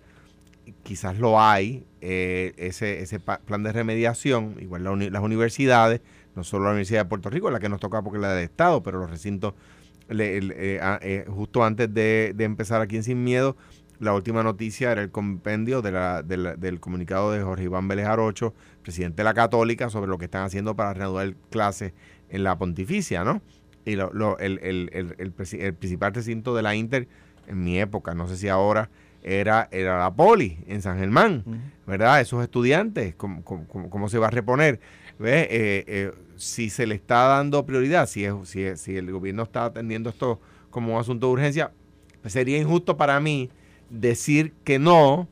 quizás 0.83 1.17
lo 1.19 1.39
hay, 1.39 1.85
ese, 2.01 3.01
ese 3.01 3.19
plan 3.19 3.63
de 3.63 3.71
remediación, 3.71 4.55
igual 4.59 4.83
las 4.83 5.21
universidades, 5.21 6.01
no 6.35 6.43
solo 6.43 6.65
la 6.65 6.71
Universidad 6.71 7.01
de 7.01 7.09
Puerto 7.09 7.29
Rico, 7.29 7.51
la 7.51 7.59
que 7.59 7.69
nos 7.69 7.79
toca 7.79 8.01
porque 8.01 8.17
es 8.17 8.21
la 8.21 8.33
del 8.33 8.45
Estado, 8.45 8.81
pero 8.83 8.99
los 8.99 9.09
recintos 9.09 9.53
eh, 10.19 10.79
eh, 11.01 11.25
justo 11.29 11.63
antes 11.63 11.93
de, 11.93 12.35
empezar 12.39 12.81
aquí 12.81 12.97
en 12.97 13.03
Sin 13.03 13.23
Miedo, 13.23 13.55
la 13.99 14.13
última 14.13 14.43
noticia 14.43 14.91
era 14.91 15.01
el 15.01 15.11
compendio 15.11 15.81
de 15.81 15.91
la, 15.91 16.23
del 16.23 16.79
comunicado 16.79 17.31
de 17.31 17.41
Jorge 17.43 17.65
Iván 17.65 17.87
Vélez 17.87 18.07
Arocho, 18.07 18.53
presidente 18.81 19.17
de 19.17 19.23
la 19.23 19.33
Católica, 19.33 19.89
sobre 19.89 20.09
lo 20.09 20.17
que 20.17 20.25
están 20.25 20.43
haciendo 20.43 20.75
para 20.75 20.93
reanudar 20.93 21.35
clases 21.49 21.93
en 22.29 22.43
la 22.43 22.57
pontificia, 22.57 23.23
¿no? 23.23 23.41
Y 23.85 23.95
lo, 23.95 24.37
el, 24.39 24.59
el, 24.61 25.15
el, 25.17 25.31
principal 25.31 26.13
recinto 26.13 26.55
de 26.55 26.61
la 26.61 26.75
Inter, 26.75 27.07
en 27.47 27.63
mi 27.63 27.79
época, 27.79 28.13
no 28.13 28.27
sé 28.27 28.37
si 28.37 28.47
ahora, 28.47 28.89
era, 29.23 29.67
era 29.71 29.99
la 29.99 30.13
Poli, 30.13 30.59
en 30.67 30.81
San 30.81 30.99
Germán, 30.99 31.43
¿verdad? 31.85 32.21
Esos 32.21 32.43
estudiantes, 32.43 33.15
¿cómo, 33.15 33.43
cómo, 33.43 34.09
se 34.09 34.17
va 34.17 34.27
a 34.27 34.31
reponer? 34.31 34.79
¿Ves? 35.19 35.47
Eh, 35.49 35.83
eh 35.87 36.11
si 36.41 36.71
se 36.71 36.87
le 36.87 36.95
está 36.95 37.27
dando 37.27 37.63
prioridad, 37.67 38.07
si, 38.07 38.25
es, 38.25 38.33
si, 38.45 38.75
si 38.75 38.97
el 38.97 39.11
gobierno 39.11 39.43
está 39.43 39.65
atendiendo 39.65 40.09
esto 40.09 40.39
como 40.71 40.95
un 40.95 40.99
asunto 40.99 41.27
de 41.27 41.33
urgencia, 41.33 41.71
pues 42.21 42.33
sería 42.33 42.57
injusto 42.57 42.97
para 42.97 43.19
mí 43.19 43.51
decir 43.91 44.53
que 44.63 44.79
no, 44.79 45.27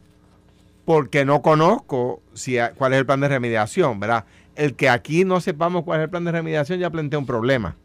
porque 0.85 1.25
no 1.25 1.41
conozco 1.41 2.21
si, 2.33 2.57
cuál 2.77 2.93
es 2.93 2.99
el 2.99 3.07
plan 3.07 3.21
de 3.21 3.27
remediación, 3.27 3.99
¿verdad? 3.99 4.25
El 4.55 4.75
que 4.75 4.87
aquí 4.87 5.25
no 5.25 5.41
sepamos 5.41 5.83
cuál 5.83 6.01
es 6.01 6.03
el 6.03 6.09
plan 6.11 6.25
de 6.25 6.31
remediación 6.31 6.79
ya 6.79 6.91
plantea 6.91 7.17
un 7.17 7.25
problema, 7.25 7.75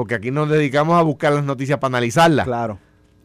porque 0.00 0.14
aquí 0.14 0.30
nos 0.30 0.48
dedicamos 0.48 0.98
a 0.98 1.02
buscar 1.02 1.30
las 1.30 1.44
noticias 1.44 1.78
para 1.78 1.90
analizarlas. 1.90 2.46
Claro. 2.46 2.78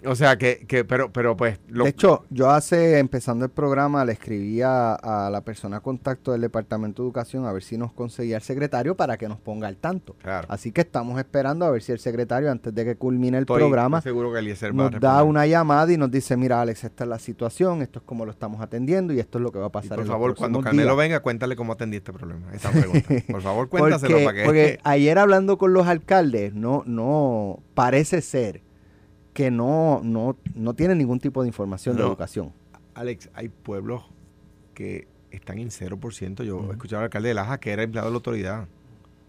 O 0.07 0.15
sea, 0.15 0.37
que, 0.37 0.65
que 0.67 0.85
pero, 0.85 1.11
pero 1.11 1.35
pues... 1.35 1.59
de 1.67 1.89
hecho, 1.89 2.25
yo 2.29 2.49
hace, 2.49 2.99
empezando 2.99 3.45
el 3.45 3.51
programa, 3.51 4.05
le 4.05 4.13
escribí 4.13 4.61
a, 4.61 5.29
la 5.31 5.41
persona 5.41 5.79
contacto 5.79 6.31
del 6.31 6.41
Departamento 6.41 7.01
de 7.01 7.07
Educación 7.07 7.45
a 7.45 7.51
ver 7.51 7.63
si 7.63 7.77
nos 7.77 7.91
conseguía 7.91 8.37
el 8.37 8.41
secretario 8.43 8.95
para 8.95 9.17
que 9.17 9.27
nos 9.27 9.39
ponga 9.39 9.67
al 9.67 9.77
tanto. 9.77 10.15
Así 10.47 10.71
que 10.71 10.81
estamos 10.81 11.17
esperando 11.19 11.65
a 11.65 11.71
ver 11.71 11.81
si 11.81 11.91
el 11.91 11.99
secretario, 11.99 12.51
antes 12.51 12.73
de 12.73 12.85
que 12.85 12.95
culmine 12.95 13.37
el 13.37 13.45
programa, 13.45 14.01
seguro 14.01 14.31
que 14.33 14.71
nos 14.73 14.99
da 14.99 15.23
una 15.23 15.45
llamada 15.45 15.91
y 15.91 15.97
nos 15.97 16.11
dice, 16.11 16.37
mira 16.37 16.61
Alex, 16.61 16.83
esta 16.83 17.03
es 17.03 17.09
la 17.09 17.19
situación, 17.19 17.81
esto 17.81 17.99
es 17.99 18.05
como 18.05 18.25
lo 18.25 18.31
estamos 18.31 18.61
atendiendo 18.61 19.13
y 19.13 19.19
esto 19.19 19.37
es 19.37 19.43
lo 19.43 19.51
que 19.51 19.59
va 19.59 19.67
a 19.67 19.71
pasar. 19.71 19.97
por 19.97 20.07
favor, 20.07 20.35
cuando 20.35 20.61
Canelo 20.61 20.95
venga, 20.95 21.19
cuéntale 21.19 21.55
cómo 21.55 21.73
atendí 21.73 21.97
este 21.97 22.13
problema. 22.13 22.53
Esta 22.53 22.71
pregunta. 22.71 23.09
Por 23.31 23.41
favor, 23.41 23.69
cuéntaselo 23.69 24.23
para 24.23 24.33
que... 24.33 24.43
Porque 24.43 24.79
ayer 24.83 25.17
hablando 25.17 25.57
con 25.57 25.73
los 25.73 25.87
alcaldes, 25.87 26.53
no, 26.53 26.83
no, 26.85 27.59
parece 27.73 28.21
ser 28.21 28.61
que 29.35 29.51
no, 29.51 29.99
no, 30.01 30.37
no 30.55 30.73
tienen 30.75 30.97
ningún 30.97 31.19
tipo 31.19 31.41
de 31.41 31.49
información 31.49 31.97
de 31.97 32.03
educación. 32.03 32.53
Alex, 32.93 33.29
hay 33.33 33.49
pueblos 33.49 34.05
que 34.73 35.09
están 35.29 35.59
en 35.59 35.71
0%. 35.71 36.43
Yo 36.43 36.69
he 36.69 36.71
escuchado 36.71 37.01
al 37.01 37.03
alcalde 37.03 37.27
de 37.27 37.33
Laja 37.35 37.59
que 37.59 37.71
era 37.73 37.83
empleado 37.83 38.07
de 38.07 38.11
la 38.13 38.15
autoridad 38.15 38.67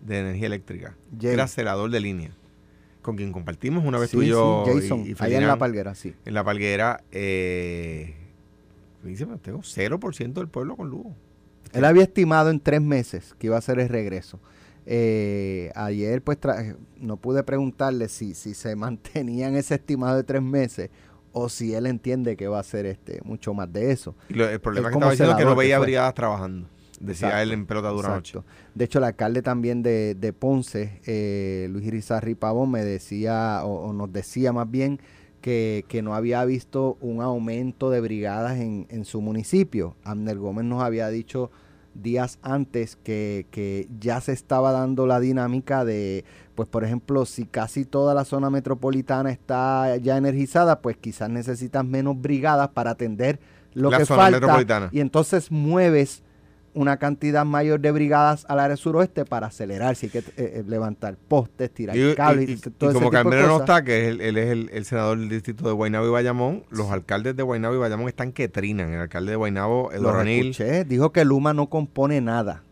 de 0.00 0.20
energía 0.20 0.46
eléctrica. 0.46 0.96
Era 1.20 1.48
celador 1.48 1.90
de 1.90 1.98
línea. 1.98 2.30
Con 3.02 3.16
quien 3.16 3.32
compartimos 3.32 3.84
una 3.84 3.98
vez 3.98 4.12
tú 4.12 4.22
y 4.22 4.28
yo. 4.28 4.64
Jason, 4.64 5.04
allá 5.18 5.38
en 5.38 5.48
La 5.48 5.58
Palguera, 5.58 5.96
sí. 5.96 6.14
En 6.24 6.34
La 6.34 6.44
Palguera, 6.44 7.02
eh, 7.10 8.14
dice, 9.02 9.26
tengo 9.42 9.58
0% 9.58 10.34
del 10.34 10.48
pueblo 10.48 10.76
con 10.76 10.88
luz. 10.88 11.06
Él 11.72 11.84
había 11.84 12.04
estimado 12.04 12.50
en 12.50 12.60
tres 12.60 12.80
meses 12.80 13.34
que 13.40 13.48
iba 13.48 13.56
a 13.56 13.60
ser 13.60 13.80
el 13.80 13.88
regreso. 13.88 14.38
Eh, 14.88 15.72
ayer 15.74 16.22
pues 16.22 16.38
no 17.00 17.16
pude 17.16 17.42
preguntarle 17.42 18.08
si, 18.08 18.34
si 18.34 18.54
se 18.54 18.76
mantenían 18.76 19.56
ese 19.56 19.74
estimado 19.74 20.16
de 20.16 20.22
tres 20.22 20.42
meses 20.42 20.90
o 21.32 21.48
si 21.48 21.74
él 21.74 21.86
entiende 21.86 22.36
que 22.36 22.48
va 22.48 22.60
a 22.60 22.62
ser 22.62 22.86
este 22.86 23.20
mucho 23.24 23.52
más 23.52 23.70
de 23.70 23.90
eso. 23.90 24.14
el 24.28 24.60
problema 24.60 24.88
que 24.88 24.94
estaba 24.94 25.10
diciendo 25.10 25.32
es 25.32 25.38
que 25.38 25.44
no 25.44 25.56
veía 25.56 25.78
brigadas 25.78 26.14
trabajando. 26.14 26.68
Decía 26.98 27.42
él 27.42 27.52
en 27.52 27.66
pelota 27.66 27.90
dura 27.90 28.08
noche. 28.08 28.38
De 28.74 28.86
hecho, 28.86 28.98
el 28.98 29.04
alcalde 29.04 29.42
también 29.42 29.82
de, 29.82 30.14
de 30.14 30.32
Ponce, 30.32 31.00
eh, 31.04 31.68
Luis 31.70 31.84
Irizarri 31.84 32.34
Pavón, 32.34 32.70
me 32.70 32.82
decía, 32.82 33.60
o, 33.64 33.92
nos 33.92 34.10
decía 34.10 34.54
más 34.54 34.70
bien, 34.70 34.98
que, 35.42 35.84
que, 35.88 36.00
no 36.00 36.14
había 36.14 36.42
visto 36.46 36.96
un 37.02 37.20
aumento 37.20 37.90
de 37.90 38.00
brigadas 38.00 38.58
en, 38.58 38.86
en 38.88 39.04
su 39.04 39.20
municipio. 39.20 39.94
Amner 40.04 40.38
Gómez 40.38 40.64
nos 40.64 40.82
había 40.82 41.08
dicho 41.08 41.50
días 42.02 42.38
antes 42.42 42.96
que, 42.96 43.88
ya 43.98 44.20
se 44.20 44.32
estaba 44.32 44.72
dando 44.72 45.06
la 45.06 45.20
dinámica 45.20 45.84
de 45.84 46.24
pues 46.54 46.68
por 46.68 46.84
ejemplo, 46.84 47.26
si 47.26 47.44
casi 47.44 47.84
toda 47.84 48.14
la 48.14 48.24
zona 48.24 48.48
metropolitana 48.48 49.30
está 49.30 49.96
ya 49.96 50.16
energizada, 50.16 50.80
pues 50.80 50.96
quizás 50.96 51.28
necesitas 51.28 51.84
menos 51.84 52.20
brigadas 52.20 52.68
para 52.68 52.92
atender 52.92 53.38
lo 53.74 53.90
que 53.90 54.06
falta. 54.06 54.88
Y 54.90 55.00
entonces 55.00 55.50
mueves 55.52 56.22
una 56.76 56.98
cantidad 56.98 57.44
mayor 57.44 57.80
de 57.80 57.90
brigadas 57.90 58.44
al 58.48 58.60
área 58.60 58.76
suroeste 58.76 59.24
para 59.24 59.48
acelerar, 59.48 59.96
si 59.96 60.06
hay 60.06 60.10
que 60.10 60.18
eh, 60.18 60.24
eh, 60.36 60.64
levantar 60.66 61.16
postes, 61.16 61.72
tirar 61.72 61.96
cables. 62.14 62.50
Y, 62.50 62.70
como 62.78 63.10
Carmelo 63.10 63.48
no 63.48 63.58
está, 63.60 63.82
que 63.82 64.08
él, 64.08 64.20
es 64.20 64.50
el, 64.70 64.84
senador 64.84 65.18
del 65.18 65.30
distrito 65.30 65.66
de 65.66 65.72
Guaynabo 65.72 66.06
y 66.06 66.10
Bayamón, 66.10 66.64
los 66.70 66.90
alcaldes 66.90 67.34
de 67.34 67.42
Guaynabo 67.42 67.74
y 67.74 67.78
Bayamón 67.78 68.08
están 68.08 68.30
que 68.30 68.48
trinan. 68.48 68.92
El 68.92 69.00
alcalde 69.00 69.30
de 69.30 69.36
Guaynabo, 69.36 69.90
Eduardo 69.90 70.22
dijo 70.86 71.12
que 71.12 71.24
Luma 71.24 71.54
no 71.54 71.68
compone 71.68 72.20
nada. 72.20 72.62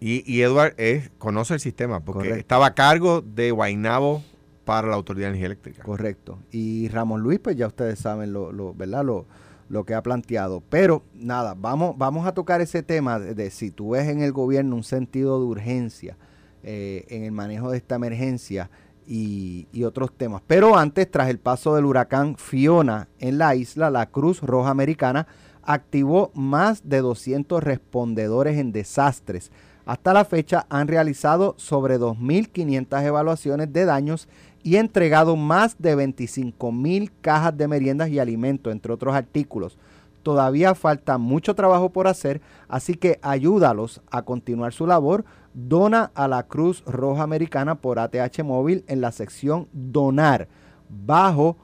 Y, 0.00 0.24
y 0.26 0.42
Eduard 0.42 0.74
es, 0.78 1.10
conoce 1.18 1.54
el 1.54 1.60
sistema, 1.60 2.00
porque 2.00 2.30
estaba 2.30 2.66
a 2.66 2.74
cargo 2.74 3.20
de 3.22 3.50
Guaynabo 3.50 4.22
para 4.64 4.88
la 4.88 4.94
Autoridad 4.94 5.26
de 5.26 5.28
Energía 5.28 5.46
Eléctrica. 5.46 5.82
Correcto. 5.82 6.38
Y 6.50 6.88
Ramón 6.88 7.20
Luis, 7.20 7.38
pues 7.40 7.56
ya 7.56 7.66
ustedes 7.66 7.98
saben 7.98 8.32
lo, 8.32 8.52
lo 8.52 8.74
¿verdad? 8.74 9.04
Lo, 9.04 9.26
lo 9.74 9.84
que 9.84 9.94
ha 9.94 10.02
planteado. 10.02 10.62
Pero 10.70 11.02
nada, 11.12 11.54
vamos, 11.54 11.98
vamos 11.98 12.26
a 12.26 12.32
tocar 12.32 12.62
ese 12.62 12.82
tema 12.82 13.18
de, 13.18 13.50
si 13.50 13.70
tú 13.70 13.90
ves 13.90 14.08
en 14.08 14.22
el 14.22 14.32
gobierno 14.32 14.76
un 14.76 14.84
sentido 14.84 15.38
de 15.38 15.44
urgencia 15.44 16.16
eh, 16.62 17.04
en 17.08 17.24
el 17.24 17.32
manejo 17.32 17.70
de 17.70 17.76
esta 17.76 17.96
emergencia 17.96 18.70
y, 19.06 19.66
y, 19.72 19.84
otros 19.84 20.12
temas. 20.16 20.42
Pero 20.46 20.78
antes, 20.78 21.10
tras 21.10 21.28
el 21.28 21.38
paso 21.38 21.74
del 21.74 21.84
huracán 21.84 22.36
Fiona 22.36 23.08
en 23.18 23.36
la 23.36 23.54
isla, 23.54 23.90
la 23.90 24.06
Cruz 24.06 24.40
Roja 24.40 24.70
Americana 24.70 25.26
activó 25.62 26.30
más 26.34 26.88
de 26.88 27.00
200 27.00 27.62
respondedores 27.62 28.56
en 28.56 28.72
desastres. 28.72 29.50
Hasta 29.84 30.14
la 30.14 30.24
fecha 30.24 30.66
han 30.70 30.88
realizado 30.88 31.54
sobre 31.58 31.98
2.500 31.98 33.02
evaluaciones 33.02 33.72
de 33.72 33.84
daños 33.84 34.28
y 34.64 34.76
entregado 34.76 35.36
más 35.36 35.76
de 35.78 35.94
25 35.94 36.72
mil 36.72 37.12
cajas 37.20 37.56
de 37.56 37.68
meriendas 37.68 38.08
y 38.08 38.18
alimentos, 38.18 38.72
entre 38.72 38.94
otros 38.94 39.14
artículos. 39.14 39.78
Todavía 40.22 40.74
falta 40.74 41.18
mucho 41.18 41.54
trabajo 41.54 41.90
por 41.90 42.08
hacer, 42.08 42.40
así 42.66 42.94
que 42.94 43.20
ayúdalos 43.20 44.00
a 44.10 44.22
continuar 44.22 44.72
su 44.72 44.86
labor. 44.86 45.26
Dona 45.52 46.10
a 46.14 46.26
la 46.28 46.44
Cruz 46.44 46.82
Roja 46.86 47.22
Americana 47.22 47.74
por 47.74 47.98
ATH 47.98 48.42
Móvil 48.42 48.84
en 48.88 49.02
la 49.02 49.12
sección 49.12 49.68
Donar, 49.72 50.48
bajo 50.88 51.58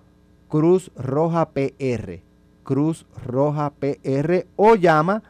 Cruz 0.48 0.92
Roja 0.94 1.48
PR. 1.52 2.20
Cruz 2.62 3.06
Roja 3.24 3.72
PR 3.80 4.46
o 4.56 4.74
llama 4.74 5.22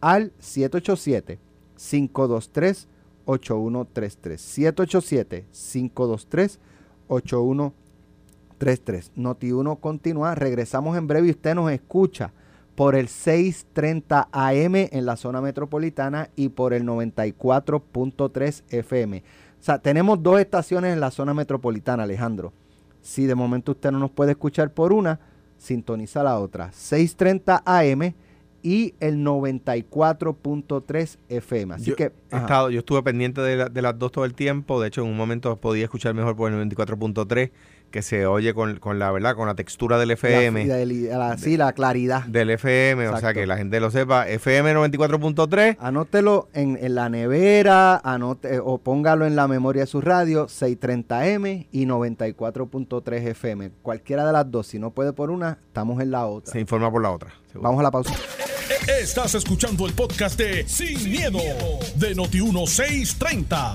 al 0.00 0.32
787 0.38 1.38
523 1.76 2.88
8133 3.26 4.40
787 4.40 5.46
523 5.52 6.58
8133. 6.58 6.77
Noti1 9.16 9.80
continúa. 9.80 10.34
Regresamos 10.34 10.96
en 10.96 11.06
breve 11.06 11.28
y 11.28 11.30
usted 11.30 11.54
nos 11.54 11.70
escucha 11.70 12.32
por 12.74 12.94
el 12.94 13.08
630 13.08 14.28
AM 14.30 14.74
en 14.76 15.06
la 15.06 15.16
zona 15.16 15.40
metropolitana 15.40 16.30
y 16.36 16.50
por 16.50 16.72
el 16.72 16.84
94.3 16.84 18.62
FM. 18.70 19.18
O 19.18 19.62
sea, 19.62 19.78
tenemos 19.80 20.22
dos 20.22 20.38
estaciones 20.38 20.92
en 20.92 21.00
la 21.00 21.10
zona 21.10 21.34
metropolitana, 21.34 22.04
Alejandro. 22.04 22.52
Si 23.02 23.26
de 23.26 23.34
momento 23.34 23.72
usted 23.72 23.90
no 23.90 23.98
nos 23.98 24.10
puede 24.10 24.32
escuchar 24.32 24.72
por 24.72 24.92
una, 24.92 25.18
sintoniza 25.56 26.22
la 26.22 26.38
otra. 26.38 26.70
630 26.72 27.62
AM 27.64 28.14
y 28.62 28.94
el 29.00 29.18
94.3 29.18 31.18
FM. 31.28 31.74
Así 31.74 31.90
yo, 31.90 31.96
que 31.96 32.12
estado, 32.30 32.70
yo 32.70 32.80
estuve 32.80 33.02
pendiente 33.02 33.40
de, 33.40 33.68
de, 33.68 33.82
las 33.82 33.98
dos 33.98 34.12
todo 34.12 34.24
el 34.24 34.34
tiempo. 34.34 34.80
De 34.80 34.88
hecho, 34.88 35.02
en 35.02 35.08
un 35.08 35.16
momento 35.16 35.56
podía 35.56 35.84
escuchar 35.84 36.14
mejor 36.14 36.36
por 36.36 36.52
el 36.52 36.68
94.3 36.68 37.50
que 37.90 38.02
se 38.02 38.26
oye 38.26 38.54
con, 38.54 38.76
con, 38.76 38.98
la 38.98 39.10
verdad, 39.10 39.34
con 39.34 39.46
la 39.46 39.54
textura 39.54 39.98
del 39.98 40.10
FM. 40.10 40.66
La, 40.66 41.38
sí, 41.38 41.56
la 41.56 41.72
claridad. 41.72 42.24
Del 42.24 42.50
FM, 42.50 43.08
o 43.08 43.18
sea, 43.18 43.32
que 43.32 43.46
la 43.46 43.56
gente 43.56 43.80
lo 43.80 43.90
sepa. 43.90 44.28
FM 44.28 44.74
94.3. 44.74 45.76
Anótelo 45.80 46.48
en, 46.52 46.78
en, 46.80 46.94
la 46.94 47.08
nevera, 47.08 47.96
anote, 47.96 48.60
o 48.60 48.78
póngalo 48.78 49.26
en 49.26 49.36
la 49.36 49.48
memoria 49.48 49.82
de 49.82 49.86
su 49.86 50.00
radio, 50.00 50.46
630M 50.46 51.66
y 51.72 51.86
94.3 51.86 53.26
FM. 53.28 53.70
Cualquiera 53.82 54.26
de 54.26 54.32
las 54.32 54.50
dos, 54.50 54.66
si 54.66 54.78
no 54.78 54.90
puede 54.90 55.12
por 55.12 55.30
una, 55.30 55.58
estamos 55.66 56.00
en 56.00 56.10
la 56.10 56.26
otra. 56.26 56.52
Se 56.52 56.60
informa 56.60 56.90
por 56.90 57.02
la 57.02 57.10
otra. 57.10 57.32
Vamos 57.54 57.80
a 57.80 57.82
la 57.82 57.90
pausa. 57.90 58.14
Estás 59.00 59.34
escuchando 59.34 59.86
el 59.86 59.92
podcast 59.92 60.38
de 60.38 60.66
Sin, 60.66 61.10
miedo, 61.10 61.38
de 61.96 62.14
Noti 62.14 62.40
1630. 62.40 63.72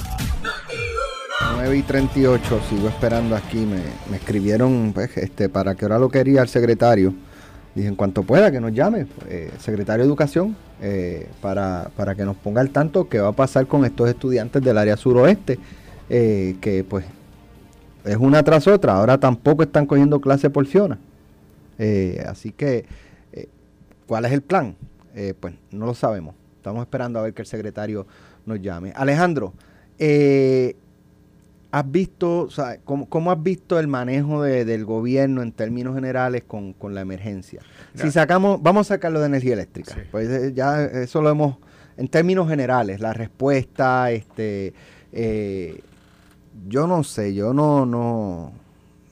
9 1.52 1.78
y 1.78 1.82
38, 1.84 2.62
sigo 2.70 2.88
esperando 2.88 3.36
aquí. 3.36 3.66
Me, 3.66 4.16
escribieron 4.16 4.92
pues, 4.94 5.16
este, 5.18 5.50
para 5.50 5.76
que 5.76 5.86
ahora 5.86 6.00
lo 6.00 6.10
quería 6.10 6.42
el 6.42 6.48
secretario. 6.48 7.14
Dije, 7.76 7.88
en 7.88 7.96
cuanto 7.96 8.24
pueda, 8.24 8.52
que 8.52 8.60
nos 8.60 8.74
llame, 8.74 9.08
eh, 9.28 9.52
secretario 9.60 10.04
de 10.04 10.08
Educación, 10.08 10.56
eh, 10.82 11.28
para, 11.42 11.90
para, 11.96 12.14
que 12.14 12.24
nos 12.24 12.36
ponga 12.38 12.62
al 12.62 12.70
tanto 12.70 13.10
qué 13.10 13.20
va 13.20 13.30
a 13.30 13.34
pasar 13.34 13.66
con 13.66 13.84
estos 13.84 14.08
estudiantes 14.10 14.62
del 14.62 14.78
área 14.78 14.96
suroeste, 14.96 15.58
eh, 16.10 16.56
que 16.62 16.84
pues 16.84 17.06
es 18.06 18.18
una 18.18 18.44
tras 18.44 18.68
otra. 18.68 18.96
Ahora 18.96 19.18
tampoco 19.18 19.64
están 19.64 19.86
cogiendo 19.86 20.22
clase 20.22 20.50
por 20.50 20.66
Fiona. 20.66 21.00
así 22.28 22.52
que, 22.52 22.86
¿cuál 24.06 24.26
es 24.26 24.32
el 24.32 24.42
plan? 24.42 24.76
pues 25.40 25.54
no 25.72 25.86
lo 25.86 25.94
sabemos. 25.94 26.36
Estamos 26.58 26.82
esperando 26.82 27.20
a 27.20 27.24
ver 27.24 27.34
que 27.34 27.42
el 27.42 27.48
secretario 27.48 28.08
nos 28.46 28.62
llame. 28.62 28.94
Alejandro, 28.96 29.54
eh, 30.00 30.76
has 31.74 31.92
visto, 31.92 32.42
o 32.42 32.52
sea, 32.52 32.78
¿cómo, 32.86 33.32
has 33.32 33.42
visto 33.42 33.80
el 33.80 33.88
manejo 33.88 34.44
del 34.44 34.86
gobierno 34.86 35.42
en 35.42 35.52
términos 35.52 35.96
generales 35.96 36.44
con, 36.44 36.76
la 36.94 37.02
emergencia? 37.02 37.62
Si 37.96 38.12
sacamos, 38.12 38.62
vamos 38.62 38.92
a 38.92 38.94
sacarlo 38.94 39.20
de 39.20 39.26
energía 39.26 39.54
eléctrica, 39.54 39.96
pues 40.12 40.30
eh, 40.30 40.54
ya 40.54 40.84
eso 40.84 41.24
lo 41.24 41.32
hemos, 41.32 41.58
en 41.98 42.10
términos 42.10 42.48
generales, 42.48 43.00
la 43.00 43.12
respuesta, 43.14 44.12
este, 44.12 44.76
eh, 45.12 45.82
yo 46.68 46.86
no 46.86 47.04
sé, 47.04 47.34
yo 47.34 47.56
no, 47.56 47.88
no, 47.88 48.54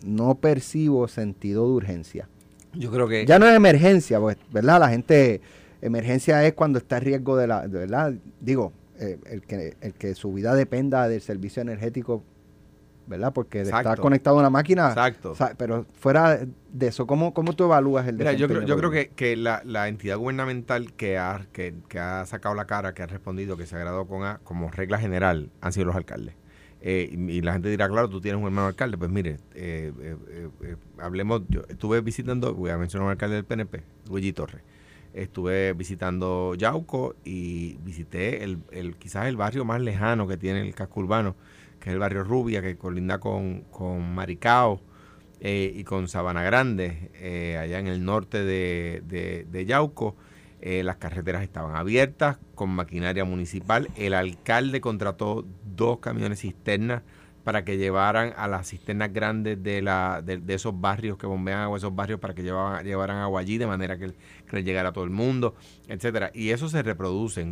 no 0.05 0.35
percibo 0.35 1.07
sentido 1.07 1.65
de 1.65 1.73
urgencia. 1.73 2.29
Yo 2.75 2.91
creo 2.91 3.07
que... 3.07 3.25
Ya 3.25 3.39
no 3.39 3.47
es 3.47 3.55
emergencia, 3.55 4.19
pues, 4.19 4.37
¿verdad? 4.51 4.79
La 4.79 4.89
gente, 4.89 5.41
emergencia 5.81 6.45
es 6.45 6.53
cuando 6.53 6.77
está 6.77 6.97
en 6.97 7.05
riesgo 7.05 7.37
de 7.37 7.47
la, 7.47 7.65
¿verdad? 7.65 8.13
Digo, 8.39 8.71
eh, 8.99 9.17
el, 9.25 9.41
que, 9.41 9.77
el 9.81 9.93
que 9.95 10.13
su 10.13 10.31
vida 10.31 10.53
dependa 10.53 11.09
del 11.09 11.21
servicio 11.21 11.63
energético 11.63 12.23
¿verdad? 13.11 13.33
Porque 13.33 13.61
está 13.61 13.95
conectado 13.97 14.37
a 14.37 14.39
una 14.39 14.49
máquina. 14.49 14.89
Exacto. 14.89 15.33
pero 15.57 15.85
fuera 15.99 16.39
de 16.71 16.87
eso, 16.87 17.05
¿cómo, 17.05 17.33
cómo 17.33 17.53
tú 17.53 17.65
evalúas 17.65 18.07
el 18.07 18.15
Mira, 18.15 18.33
yo 18.33 18.47
creo, 18.47 18.63
yo 18.63 18.77
creo 18.77 18.89
que, 18.89 19.09
que 19.09 19.35
la, 19.35 19.61
la, 19.65 19.87
entidad 19.87 20.17
gubernamental 20.17 20.93
que 20.93 21.17
ha, 21.17 21.45
que, 21.51 21.75
ha 21.99 22.25
sacado 22.25 22.55
la 22.55 22.65
cara, 22.65 22.93
que 22.93 23.03
ha 23.03 23.07
respondido, 23.07 23.57
que 23.57 23.65
se 23.65 23.75
ha 23.75 23.79
graduado 23.79 24.07
con 24.07 24.23
A, 24.23 24.39
como 24.43 24.71
regla 24.71 24.97
general, 24.97 25.51
han 25.61 25.73
sido 25.73 25.87
los 25.87 25.95
alcaldes. 25.95 26.35
Eh, 26.83 27.09
y, 27.11 27.41
la 27.41 27.53
gente 27.53 27.69
dirá, 27.69 27.87
claro, 27.87 28.09
tú 28.09 28.19
tienes 28.21 28.39
un 28.39 28.47
hermano 28.47 28.67
alcalde. 28.67 28.97
Pues 28.97 29.11
mire, 29.11 29.37
eh, 29.53 29.93
eh, 30.61 30.75
hablemos, 30.97 31.43
yo 31.49 31.61
estuve 31.69 32.01
visitando, 32.01 32.55
voy 32.55 32.71
a 32.71 32.77
mencionar 32.77 33.05
un 33.05 33.11
alcalde 33.11 33.35
del 33.35 33.45
PNP, 33.45 33.83
Luigi 34.09 34.33
Torres. 34.33 34.61
Estuve 35.13 35.73
visitando 35.73 36.55
Yauco 36.55 37.15
y 37.25 37.77
visité 37.83 38.43
el, 38.43 38.59
el, 38.71 38.95
quizás 38.95 39.27
el 39.27 39.35
barrio 39.35 39.65
más 39.65 39.81
lejano 39.81 40.25
que 40.25 40.37
tiene 40.37 40.61
el 40.61 40.73
casco 40.73 41.01
urbano, 41.01 41.35
que 41.81 41.89
es 41.89 41.93
el 41.93 41.99
barrio 41.99 42.23
Rubia, 42.23 42.61
que 42.61 42.77
colinda 42.77 43.19
con, 43.19 43.61
con 43.71 44.13
Maricao 44.13 44.79
eh, 45.41 45.73
y 45.75 45.83
con 45.83 46.07
Sabana 46.07 46.43
Grande, 46.43 47.09
eh, 47.15 47.57
allá 47.57 47.79
en 47.79 47.87
el 47.87 48.05
norte 48.05 48.43
de, 48.45 49.65
Yauco. 49.67 50.15
Eh, 50.61 50.83
las 50.83 50.97
carreteras 50.97 51.41
estaban 51.41 51.75
abiertas 51.75 52.37
con 52.53 52.69
maquinaria 52.69 53.25
municipal. 53.25 53.89
El 53.95 54.13
alcalde 54.13 54.79
contrató 54.79 55.43
dos 55.75 55.97
camiones 55.97 56.41
cisternas 56.41 57.01
para 57.43 57.65
que 57.65 57.77
llevaran 57.77 58.33
a 58.37 58.47
las 58.47 58.69
cisternas 58.69 59.11
grandes 59.11 59.63
de, 59.63 59.81
la, 59.81 60.21
de, 60.23 60.39
esos 60.53 60.79
barrios 60.79 61.17
que 61.17 61.25
bombean 61.25 61.61
agua, 61.61 61.79
esos 61.79 61.95
barrios 61.95 62.19
para 62.19 62.35
que 62.35 62.43
llevaran 62.43 63.17
agua 63.17 63.41
allí 63.41 63.57
de 63.57 63.65
manera 63.65 63.97
que, 63.97 64.13
que 64.47 64.63
llegara 64.63 64.89
a 64.89 64.93
todo 64.93 65.05
el 65.05 65.09
mundo, 65.09 65.55
etcétera. 65.87 66.29
Y 66.35 66.51
eso 66.51 66.69
se 66.69 66.83
reproduce. 66.83 67.43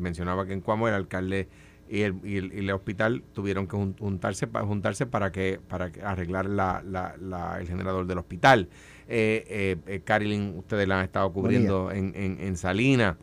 mencionaba 0.00 0.46
que 0.46 0.54
en 0.54 0.62
Cuamo 0.62 0.88
el 0.88 0.94
alcalde 0.94 1.50
y 1.88 2.02
el, 2.02 2.20
y 2.24 2.36
el, 2.36 2.70
hospital 2.70 3.22
tuvieron 3.32 3.66
que 3.66 3.76
juntarse, 3.76 4.46
juntarse 4.46 5.06
para 5.06 5.30
que 5.30 5.60
para 5.68 5.90
arreglar 6.04 6.46
la, 6.46 6.82
la, 6.84 7.58
el 7.60 7.68
generador 7.68 8.06
del 8.06 8.18
hospital. 8.18 8.68
Eh, 9.08 9.76
eh, 9.86 10.02
eh 10.06 10.52
ustedes 10.56 10.88
la 10.88 10.98
han 10.98 11.04
estado 11.04 11.32
cubriendo 11.32 11.90
en, 11.92 12.12
en, 12.16 12.40
en 12.40 12.56
Salina. 12.56 13.18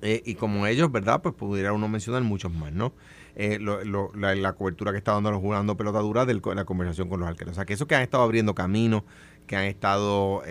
Eh, 0.00 0.22
y 0.24 0.34
como 0.34 0.66
ellos, 0.66 0.90
¿verdad? 0.90 1.22
Pues 1.22 1.34
pudiera 1.34 1.72
uno 1.72 1.88
mencionar 1.88 2.22
muchos 2.22 2.52
más, 2.52 2.72
¿no? 2.72 2.92
la, 3.34 4.52
cobertura 4.54 4.92
que 4.92 4.98
está 4.98 5.12
dando 5.12 5.30
los 5.30 5.40
jugando 5.40 5.76
pelota 5.76 6.00
dura 6.00 6.26
de 6.26 6.34
la 6.54 6.64
conversación 6.64 7.08
con 7.08 7.20
los 7.20 7.28
alcaldes. 7.28 7.52
O 7.52 7.56
sea, 7.56 7.64
que 7.64 7.74
eso 7.74 7.86
que 7.86 7.94
han 7.94 8.02
estado 8.02 8.24
abriendo 8.24 8.54
camino, 8.54 9.04
que 9.46 9.56
han 9.56 9.64
estado, 9.64 10.42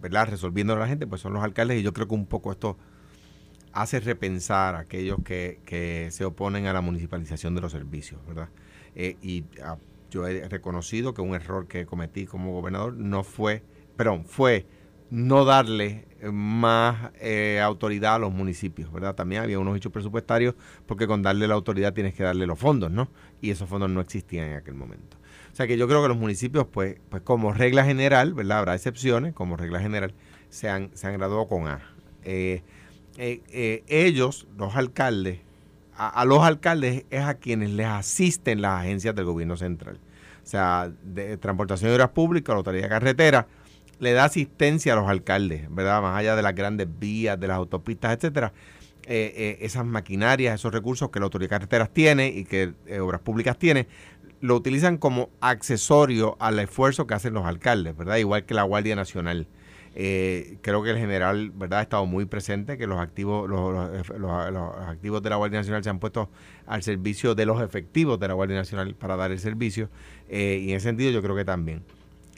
¿verdad? 0.00 0.28
Resolviendo 0.28 0.74
a 0.74 0.78
la 0.78 0.86
gente, 0.86 1.06
pues 1.06 1.20
son 1.20 1.32
los 1.32 1.42
alcaldes 1.42 1.80
y 1.80 1.82
yo 1.82 1.92
creo 1.92 2.06
que 2.06 2.14
un 2.14 2.26
poco 2.26 2.52
esto 2.52 2.76
hace 3.82 4.00
repensar 4.00 4.74
a 4.74 4.80
aquellos 4.80 5.18
que, 5.24 6.08
se 6.10 6.24
oponen 6.24 6.66
a 6.66 6.72
la 6.72 6.80
municipalización 6.80 7.54
de 7.54 7.60
los 7.60 7.72
servicios, 7.72 8.20
¿verdad? 8.26 8.48
Eh, 8.94 9.16
y 9.22 9.44
ah, 9.62 9.76
yo 10.10 10.26
he 10.26 10.48
reconocido 10.48 11.14
que 11.14 11.20
un 11.20 11.34
error 11.34 11.68
que 11.68 11.86
cometí 11.86 12.26
como 12.26 12.52
gobernador 12.52 12.94
no 12.94 13.22
fue, 13.22 13.62
perdón, 13.96 14.24
fue 14.24 14.66
no 15.10 15.44
darle 15.44 16.06
más 16.30 17.12
eh, 17.20 17.60
autoridad 17.62 18.16
a 18.16 18.18
los 18.18 18.32
municipios, 18.32 18.92
¿verdad? 18.92 19.14
También 19.14 19.42
había 19.42 19.58
unos 19.58 19.76
hechos 19.76 19.92
presupuestarios 19.92 20.54
porque 20.86 21.06
con 21.06 21.22
darle 21.22 21.46
la 21.46 21.54
autoridad 21.54 21.94
tienes 21.94 22.14
que 22.14 22.24
darle 22.24 22.46
los 22.46 22.58
fondos, 22.58 22.90
¿no? 22.90 23.08
Y 23.40 23.50
esos 23.50 23.68
fondos 23.68 23.90
no 23.90 24.00
existían 24.00 24.48
en 24.48 24.56
aquel 24.56 24.74
momento. 24.74 25.16
O 25.52 25.54
sea 25.54 25.66
que 25.66 25.78
yo 25.78 25.88
creo 25.88 26.02
que 26.02 26.08
los 26.08 26.18
municipios, 26.18 26.66
pues, 26.66 26.96
pues 27.08 27.22
como 27.22 27.52
regla 27.52 27.84
general, 27.84 28.34
¿verdad? 28.34 28.58
Habrá 28.58 28.74
excepciones, 28.74 29.34
como 29.34 29.56
regla 29.56 29.80
general, 29.80 30.14
se 30.50 30.68
han, 30.68 30.90
se 30.94 31.06
han 31.06 31.14
graduado 31.14 31.46
con 31.46 31.68
A. 31.68 31.80
Eh, 32.24 32.62
eh, 33.18 33.82
ellos, 33.88 34.46
los 34.56 34.76
alcaldes, 34.76 35.40
a, 35.98 36.24
los 36.24 36.42
alcaldes 36.44 37.04
es 37.10 37.22
a 37.22 37.34
quienes 37.34 37.70
les 37.70 37.86
asisten 37.86 38.62
las 38.62 38.80
agencias 38.80 39.14
del 39.14 39.24
gobierno 39.24 39.56
central. 39.56 39.98
O 40.42 40.46
sea, 40.46 40.90
de 41.02 41.36
transportación 41.36 41.90
de 41.90 41.94
obras 41.96 42.10
públicas, 42.10 42.54
autoridad 42.54 42.84
de 42.84 42.88
carretera, 42.88 43.46
le 43.98 44.12
da 44.12 44.24
asistencia 44.24 44.92
a 44.92 44.96
los 44.96 45.08
alcaldes, 45.08 45.66
¿verdad? 45.74 46.00
Más 46.00 46.16
allá 46.16 46.36
de 46.36 46.42
las 46.42 46.54
grandes 46.54 46.86
vías, 46.98 47.38
de 47.38 47.48
las 47.48 47.56
autopistas, 47.56 48.16
etcétera. 48.16 48.52
Eh, 49.10 49.32
eh, 49.36 49.58
esas 49.62 49.84
maquinarias, 49.86 50.54
esos 50.54 50.72
recursos 50.72 51.10
que 51.10 51.18
la 51.18 51.24
autoridad 51.24 51.46
de 51.46 51.56
carreteras 51.56 51.90
tiene 51.92 52.28
y 52.28 52.44
que 52.44 52.74
eh, 52.86 53.00
obras 53.00 53.20
públicas 53.20 53.58
tiene, 53.58 53.88
lo 54.40 54.54
utilizan 54.54 54.98
como 54.98 55.30
accesorio 55.40 56.36
al 56.40 56.58
esfuerzo 56.58 57.06
que 57.06 57.14
hacen 57.14 57.34
los 57.34 57.46
alcaldes, 57.46 57.96
¿verdad? 57.96 58.16
Igual 58.16 58.44
que 58.44 58.54
la 58.54 58.62
Guardia 58.62 58.94
Nacional. 58.94 59.48
Creo 59.94 60.82
que 60.82 60.90
el 60.90 60.98
general, 60.98 61.50
¿verdad? 61.50 61.80
Ha 61.80 61.82
estado 61.82 62.06
muy 62.06 62.24
presente, 62.26 62.78
que 62.78 62.86
los 62.86 63.00
activos, 63.00 63.48
los, 63.48 63.72
los, 64.18 64.30
activos 64.86 65.22
de 65.22 65.30
la 65.30 65.36
Guardia 65.36 65.60
Nacional 65.60 65.82
se 65.82 65.90
han 65.90 65.98
puesto 65.98 66.30
al 66.66 66.82
servicio 66.82 67.34
de 67.34 67.46
los 67.46 67.60
efectivos 67.60 68.18
de 68.20 68.28
la 68.28 68.34
Guardia 68.34 68.56
Nacional 68.56 68.94
para 68.94 69.16
dar 69.16 69.32
el 69.32 69.38
servicio. 69.38 69.90
y 70.30 70.70
en 70.70 70.76
ese 70.76 70.88
sentido 70.88 71.10
yo 71.10 71.22
creo 71.22 71.34
que 71.34 71.44
también 71.44 71.82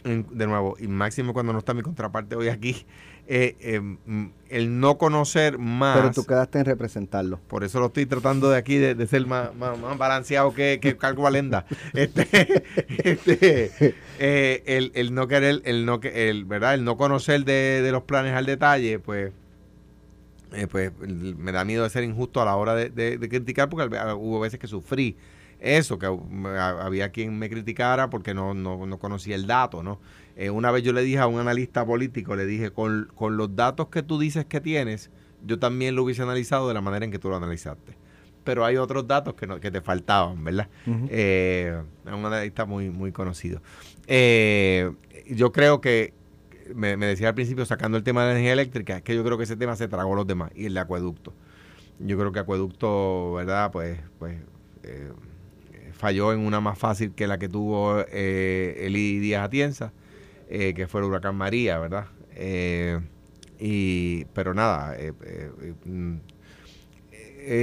de 0.05 0.47
nuevo, 0.47 0.77
y 0.79 0.89
máximo 0.89 1.33
cuando 1.33 1.53
no 1.53 1.59
está 1.59 1.75
mi 1.75 1.83
contraparte 1.83 2.37
hoy 2.37 2.49
aquí, 2.49 2.87
eh, 3.33 3.57
em, 3.61 4.33
el 4.49 4.81
no 4.81 4.99
conocer 4.99 5.57
más. 5.57 5.97
Pero 5.97 6.11
tú 6.11 6.27
quedaste 6.27 6.59
en 6.59 6.65
representarlo. 6.65 7.39
Por 7.47 7.63
eso 7.63 7.79
lo 7.79 7.87
estoy 7.87 8.05
tratando 8.05 8.51
de 8.51 8.59
aquí 8.59 8.77
de, 8.77 9.07
ser 9.07 9.25
más, 9.25 9.51
balanceado 9.57 10.53
que, 10.53 10.81
que 10.83 10.97
Cargo 10.97 11.23
Valenda. 11.23 11.65
este, 11.95 12.65
este 13.05 13.95
eh, 14.19 14.65
el, 14.67 14.91
el, 14.97 15.15
no 15.15 15.29
querer, 15.29 15.63
el 15.65 15.87
no 15.87 16.01
el, 16.03 16.45
¿verdad? 16.45 16.75
El 16.75 16.83
no 16.83 16.97
conocer 16.97 17.45
de, 17.45 17.89
los 17.93 18.03
planes 18.03 18.35
al 18.35 18.47
detalle, 18.47 18.99
pues. 18.99 19.33
Eh, 20.53 20.67
pues 20.67 20.91
me 20.99 21.53
da 21.53 21.65
miedo 21.65 21.85
de 21.85 21.91
ser 21.91 22.03
injusto 22.03 22.43
a 22.43 22.45
la 22.45 22.57
hora 22.57 22.75
de, 22.75 22.91
de 22.91 23.29
criticar 23.29 23.69
porque 23.69 23.85
hubo 24.17 24.41
veces 24.41 24.59
que 24.59 24.67
sufrí 24.67 25.17
eso, 25.61 25.99
que 25.99 26.07
había 26.07 27.11
quien 27.11 27.39
me 27.39 27.51
criticara 27.51 28.09
porque 28.11 28.35
no, 28.35 28.55
no, 28.55 28.99
conocía 28.99 29.37
el 29.37 29.47
dato, 29.47 29.83
¿no? 29.83 30.01
Eh, 30.41 30.49
una 30.49 30.71
vez 30.71 30.83
yo 30.83 30.95
le 30.95 31.03
dije 31.03 31.19
a 31.19 31.27
un 31.27 31.39
analista 31.39 31.85
político, 31.85 32.35
le 32.35 32.47
dije, 32.47 32.71
con, 32.71 33.11
los 33.37 33.57
datos 33.57 33.89
que 33.89 34.03
tú 34.03 34.19
dices 34.19 34.47
que 34.47 34.59
tienes, 34.59 35.11
yo 35.45 35.59
también 35.59 35.95
lo 35.95 36.03
hubiese 36.03 36.23
analizado 36.23 36.67
de 36.67 36.73
la 36.73 36.81
manera 36.81 37.05
en 37.05 37.11
que 37.11 37.19
tú 37.19 37.29
lo 37.29 37.37
analizaste. 37.37 37.95
Pero 38.43 38.65
hay 38.65 38.79
otros 38.79 39.07
datos 39.07 39.35
que, 39.35 39.47
no, 39.47 39.61
que 39.61 39.71
te 39.71 39.83
faltaban, 39.83 40.43
¿verdad? 40.43 40.69
Eh, 40.87 41.79
un 42.07 42.25
analista 42.25 42.65
muy, 42.65 42.89
muy 42.89 43.13
conocido. 43.13 43.61
Eh, 44.07 44.91
yo 45.29 45.53
creo 45.53 45.83
que, 45.83 46.15
me, 46.75 46.97
decía 46.97 47.29
al 47.29 47.35
principio, 47.35 47.67
sacando 47.67 47.99
el 47.99 48.03
tema 48.03 48.23
de 48.23 48.29
la 48.29 48.33
energía 48.33 48.55
eléctrica, 48.55 48.97
es 48.97 49.03
que 49.03 49.15
yo 49.15 49.23
creo 49.23 49.37
que 49.37 49.45
ese 49.45 49.59
tema 49.59 49.77
se 49.77 49.89
tragó 49.89 50.15
los 50.15 50.27
demás, 50.27 50.53
y 50.55 50.65
el 50.65 50.73
de 50.73 50.81
acueducto. 50.81 51.35
Yo 51.99 52.17
creo 52.17 52.33
que 52.33 52.39
acueducto, 52.39 53.35
¿verdad? 53.35 53.71
Pues, 53.71 54.01
pues 54.19 54.39
falló 55.93 56.33
en 56.33 56.41
una 56.41 56.61
más 56.61 56.79
fácil 56.79 57.13
que 57.13 57.27
la 57.27 57.39
que 57.39 57.51
tuvo 57.51 58.03
eh, 58.11 58.87
Eli 58.87 59.19
Díaz 59.19 59.45
Atienza, 59.45 59.93
eh, 60.51 60.75
que 60.75 60.87
fue 60.87 61.01
el 61.01 61.07
huracán 61.07 61.37
María, 61.37 61.79
¿verdad? 61.79 62.07
Eh, 62.35 63.01
y, 63.59 64.25
pero 64.27 64.53
nada, 64.53 64.97
eh, 64.99 65.13
mm, 65.85 66.17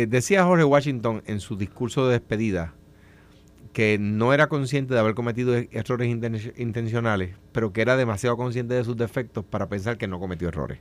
decía 0.07 0.45
Jorge 0.45 0.63
Washington 0.63 1.21
en 1.25 1.39
su 1.39 1.57
discurso 1.57 2.07
de 2.07 2.13
despedida 2.13 2.73
que 3.73 3.97
no 3.99 4.33
era 4.33 4.47
consciente 4.47 4.93
de 4.93 4.99
haber 4.99 5.13
cometido 5.15 5.55
e-, 5.55 5.69
errores 5.71 6.09
intencionales, 6.09 7.35
pero 7.51 7.73
que 7.73 7.81
era 7.81 7.97
demasiado 7.97 8.37
consciente 8.37 8.73
de 8.73 8.83
sus 8.83 8.97
defectos 8.97 9.45
para 9.45 9.67
pensar 9.67 9.97
que 9.97 10.07
no 10.07 10.19
cometió 10.19 10.47
errores. 10.47 10.79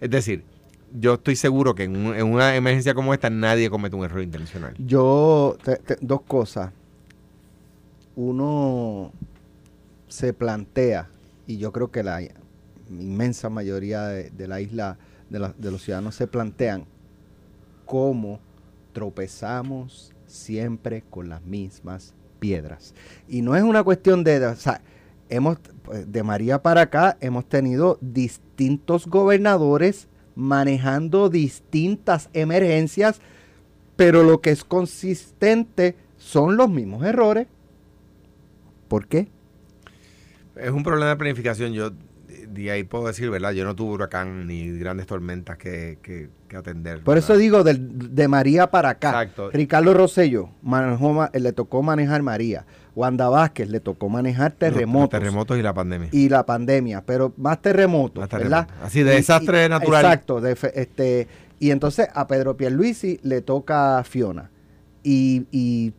Es 0.00 0.10
decir, 0.10 0.44
yo 0.92 1.14
estoy 1.14 1.36
seguro 1.36 1.74
que 1.74 1.84
en, 1.84 2.22
una 2.22 2.54
emergencia 2.54 2.94
como 2.94 3.14
esta 3.14 3.30
nadie 3.30 3.70
comete 3.70 3.96
un 3.96 4.04
error 4.04 4.22
intencional. 4.22 4.74
Yo, 4.78 5.56
dos 6.00 6.22
cosas 6.22 6.70
uno 8.14 9.12
se 10.08 10.32
plantea, 10.32 11.08
y 11.46 11.58
yo 11.58 11.72
creo 11.72 11.90
que 11.90 12.02
la 12.02 12.20
inmensa 12.90 13.48
mayoría 13.48 14.06
de, 14.06 14.48
la 14.48 14.60
isla, 14.60 14.98
de, 15.30 15.52
de, 15.58 15.70
los 15.70 15.82
ciudadanos 15.82 16.14
se 16.14 16.26
plantean, 16.26 16.84
cómo 17.84 18.40
tropezamos 18.92 20.12
siempre 20.26 21.02
con 21.08 21.28
las 21.28 21.42
mismas 21.42 22.14
piedras. 22.38 22.94
Y 23.28 23.42
no 23.42 23.56
es 23.56 23.62
una 23.62 23.82
cuestión 23.82 24.24
de, 24.24 24.44
o 24.44 24.56
sea, 24.56 24.80
hemos, 25.28 25.58
de 26.06 26.22
María 26.22 26.62
para 26.62 26.82
acá 26.82 27.16
hemos 27.20 27.48
tenido 27.48 27.98
distintos 28.00 29.06
gobernadores 29.06 30.08
manejando 30.34 31.28
distintas 31.30 32.28
emergencias, 32.32 33.20
pero 33.96 34.22
lo 34.22 34.40
que 34.40 34.50
es 34.50 34.64
consistente 34.64 35.96
son 36.18 36.56
los 36.56 36.68
mismos 36.68 37.04
errores. 37.04 37.46
¿Por 38.88 39.06
qué? 39.06 39.28
Es 40.56 40.70
un 40.70 40.82
problema 40.82 41.10
de 41.10 41.16
planificación. 41.16 41.72
Yo 41.72 41.92
de 42.48 42.70
ahí 42.70 42.84
puedo 42.84 43.06
decir, 43.06 43.30
¿verdad? 43.30 43.52
Yo 43.52 43.64
no 43.64 43.74
tuve 43.74 43.94
huracán 43.94 44.46
ni 44.46 44.78
grandes 44.78 45.06
tormentas 45.06 45.56
que, 45.58 45.98
que, 46.02 46.28
atender. 46.56 47.02
Por 47.02 47.18
eso 47.18 47.36
digo, 47.36 47.64
de, 47.64 48.28
María 48.28 48.70
para 48.70 48.90
acá. 48.90 49.22
Exacto. 49.22 49.50
Ricardo 49.50 49.92
Rosello 49.92 50.50
manejó, 50.62 51.28
le 51.32 51.52
tocó 51.52 51.82
manejar 51.82 52.22
María. 52.22 52.64
Wanda 52.94 53.28
Vázquez 53.28 53.68
le 53.68 53.80
tocó 53.80 54.08
manejar 54.08 54.52
terremotos. 54.52 55.10
terremotos 55.10 55.58
y 55.58 55.62
la 55.62 55.74
pandemia. 55.74 56.08
Y 56.12 56.30
la 56.30 56.46
pandemia, 56.46 57.04
pero 57.04 57.34
más 57.36 57.60
terremotos, 57.60 58.26
¿verdad? 58.30 58.68
Así, 58.82 59.02
de 59.02 59.16
desastre 59.16 59.68
natural. 59.68 60.04
Exacto. 60.04 60.40
este, 60.46 61.28
y 61.58 61.72
entonces 61.72 62.08
a 62.14 62.26
Pedro 62.26 62.56
Pierluisi 62.56 63.20
le 63.22 63.42
toca 63.42 64.02
Fiona. 64.04 64.50
Y, 65.02 65.44
y 65.50 65.92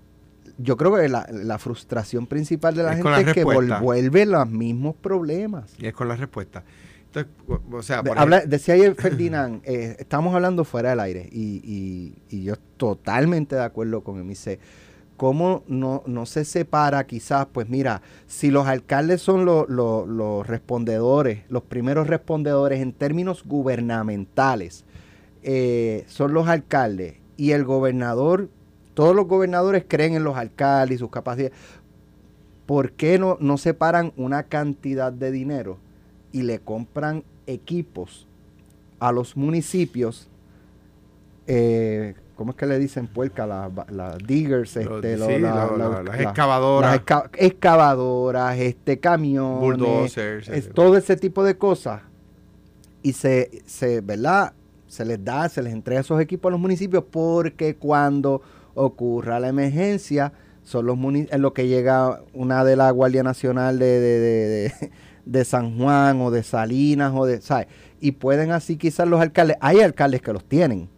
yo 0.57 0.77
creo 0.77 0.95
que 0.95 1.07
la, 1.09 1.59
frustración 1.59 2.27
principal 2.27 2.75
de 2.75 2.83
la 2.83 2.95
gente 2.95 3.21
es 3.21 3.33
que 3.33 3.43
vuelve 3.43 4.25
los 4.25 4.49
mismos 4.49 4.95
problemas. 4.95 5.73
Y 5.77 5.87
es 5.87 5.93
con 5.93 6.07
la 6.07 6.15
respuesta. 6.15 6.63
Entonces, 7.05 7.31
o 7.71 7.81
sea, 7.81 8.03
decía 8.45 8.75
ayer 8.75 8.95
Ferdinand, 8.95 9.61
eh, 9.65 9.95
estamos 9.99 10.35
hablando 10.35 10.65
fuera 10.65 10.91
del 10.91 10.99
aire 10.99 11.27
y, 11.31 12.13
y, 12.29 12.43
yo 12.43 12.55
totalmente 12.77 13.55
de 13.55 13.63
acuerdo 13.63 14.03
con 14.03 14.19
él. 14.19 14.27
dice, 14.27 14.59
¿cómo 15.15 15.63
no, 15.67 16.03
no 16.05 16.25
se 16.25 16.45
separa 16.45 17.05
quizás? 17.07 17.47
Pues 17.51 17.69
mira, 17.69 18.01
si 18.27 18.51
los 18.51 18.67
alcaldes 18.67 19.21
son 19.21 19.45
los 19.45 20.47
respondedores, 20.47 21.43
los 21.49 21.63
primeros 21.63 22.07
respondedores 22.07 22.81
en 22.81 22.93
términos 22.93 23.43
gubernamentales, 23.45 24.85
eh, 25.43 26.03
son 26.07 26.33
los 26.33 26.47
alcaldes 26.47 27.15
y 27.37 27.51
el 27.51 27.63
gobernador 27.63 28.49
todos 28.97 29.15
los 29.15 29.27
gobernadores 29.27 29.85
creen 29.87 30.15
en 30.15 30.23
los 30.23 30.35
alcaldes 30.37 30.95
y 30.95 30.97
sus 30.97 31.11
capacidades. 31.11 31.55
¿Por 32.65 32.93
qué 32.93 33.19
no, 33.19 33.37
no 33.39 33.59
separan 33.59 34.11
una 34.17 34.41
cantidad 34.41 35.13
de 35.13 35.29
dinero 35.29 35.77
y 36.31 36.41
le 36.41 36.57
compran 36.57 37.23
equipos 37.45 38.27
a 38.97 39.11
los 39.11 39.37
municipios? 39.37 40.27
Eh, 41.45 42.15
¿Cómo 42.35 42.51
es 42.51 42.57
que 42.57 42.65
le 42.65 42.79
dicen 42.79 43.05
puerca? 43.05 43.45
Las 43.45 44.17
diggers, 44.17 44.75
este, 44.75 45.15
las 45.15 45.29
excavadoras. 46.19 46.99
excavadoras, 47.35 48.57
este, 48.57 48.99
camiones. 48.99 49.59
Bulldozers. 49.59 50.73
todo 50.73 50.97
ese 50.97 51.17
tipo 51.17 51.43
de 51.43 51.55
cosas. 51.55 52.01
Y 53.03 53.13
se, 53.13 53.61
se, 53.67 54.01
¿verdad? 54.01 54.53
Se 54.87 55.05
les 55.05 55.23
da, 55.23 55.47
se 55.49 55.61
les 55.61 55.71
entrega 55.71 56.01
esos 56.01 56.19
equipos 56.19 56.49
a 56.49 56.51
los 56.53 56.59
municipios 56.59 57.03
porque 57.11 57.75
cuando 57.75 58.41
ocurra 58.77 59.39
la 59.39 59.49
emergencia, 59.49 60.31
son 60.63 60.85
los 60.85 60.97
en 60.97 61.41
lo 61.41 61.53
que 61.53 61.67
llega 61.67 62.21
una 62.33 62.63
de 62.63 62.75
la 62.75 62.91
Guardia 62.91 63.23
Nacional 63.23 63.79
de, 63.79 63.99
de, 63.99 64.73
de, 65.25 65.45
San 65.45 65.77
Juan 65.77 66.21
o 66.21 66.31
de 66.31 66.43
Salinas 66.43 67.11
o 67.15 67.25
de, 67.25 67.41
¿sabes? 67.41 67.67
Y 67.99 68.13
pueden 68.13 68.51
así 68.51 68.77
quizás 68.77 69.07
los 69.07 69.19
alcaldes, 69.19 69.57
hay 69.59 69.79
alcaldes 69.79 70.21
que 70.21 70.31
los 70.31 70.45
tienen, 70.45 70.89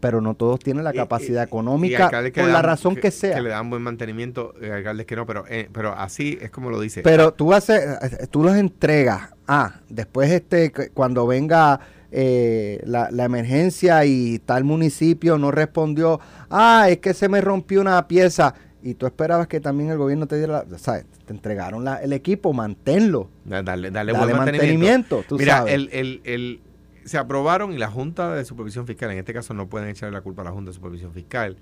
pero 0.00 0.20
no 0.20 0.34
todos 0.34 0.60
tienen 0.60 0.84
la 0.84 0.92
capacidad 0.92 1.42
económica 1.42 2.10
por 2.34 2.48
la 2.48 2.60
razón 2.60 2.96
que, 2.96 3.10
sea. 3.10 3.36
Que 3.36 3.42
le 3.42 3.50
dan 3.50 3.70
buen 3.70 3.82
mantenimiento, 3.82 4.54
hay 4.60 4.70
alcaldes 4.70 5.06
que 5.06 5.16
no, 5.16 5.24
pero, 5.24 5.44
eh, 5.48 5.68
pero 5.72 5.92
así 5.92 6.38
es 6.42 6.50
como 6.50 6.70
lo 6.70 6.80
dice. 6.80 7.02
Pero 7.02 7.32
tú 7.32 7.54
haces, 7.54 7.98
tú 8.30 8.42
los 8.42 8.56
entregas, 8.56 9.30
ah, 9.48 9.80
después 9.88 10.30
este, 10.30 10.72
cuando 10.92 11.26
venga 11.26 11.80
eh, 12.14 12.82
la, 12.84 13.08
emergencia 13.24 14.04
y 14.04 14.38
tal 14.38 14.64
municipio 14.64 15.38
no 15.38 15.50
respondió, 15.50 16.20
ah, 16.50 16.86
es 16.90 16.98
que 16.98 17.14
se 17.14 17.26
me 17.30 17.40
rompió 17.40 17.80
una 17.80 18.06
pieza 18.06 18.54
y 18.82 18.94
tú 18.94 19.06
esperabas 19.06 19.46
que 19.46 19.60
también 19.60 19.90
el 19.90 19.96
gobierno 19.96 20.26
te 20.26 20.36
diera, 20.36 20.64
la, 20.68 20.78
¿sabes? 20.78 21.06
Te 21.24 21.32
entregaron 21.32 21.88
el 21.88 22.12
equipo, 22.12 22.52
manténlo. 22.52 23.30
Dale, 23.46 23.90
dale, 23.90 24.12
buen 24.12 24.36
mantenimiento. 24.36 25.24
Mira, 25.30 25.64
El, 25.66 26.60
se 27.04 27.16
aprobaron 27.16 27.72
y 27.72 27.78
la 27.78 27.88
Junta 27.88 28.34
de 28.34 28.44
Supervisión 28.44 28.86
Fiscal, 28.86 29.10
en 29.10 29.18
este 29.18 29.32
caso 29.32 29.54
no 29.54 29.68
pueden 29.68 29.88
echarle 29.88 30.12
la 30.12 30.20
culpa 30.20 30.42
a 30.42 30.44
la 30.44 30.50
Junta 30.52 30.70
de 30.70 30.74
Supervisión 30.74 31.14
Fiscal, 31.14 31.56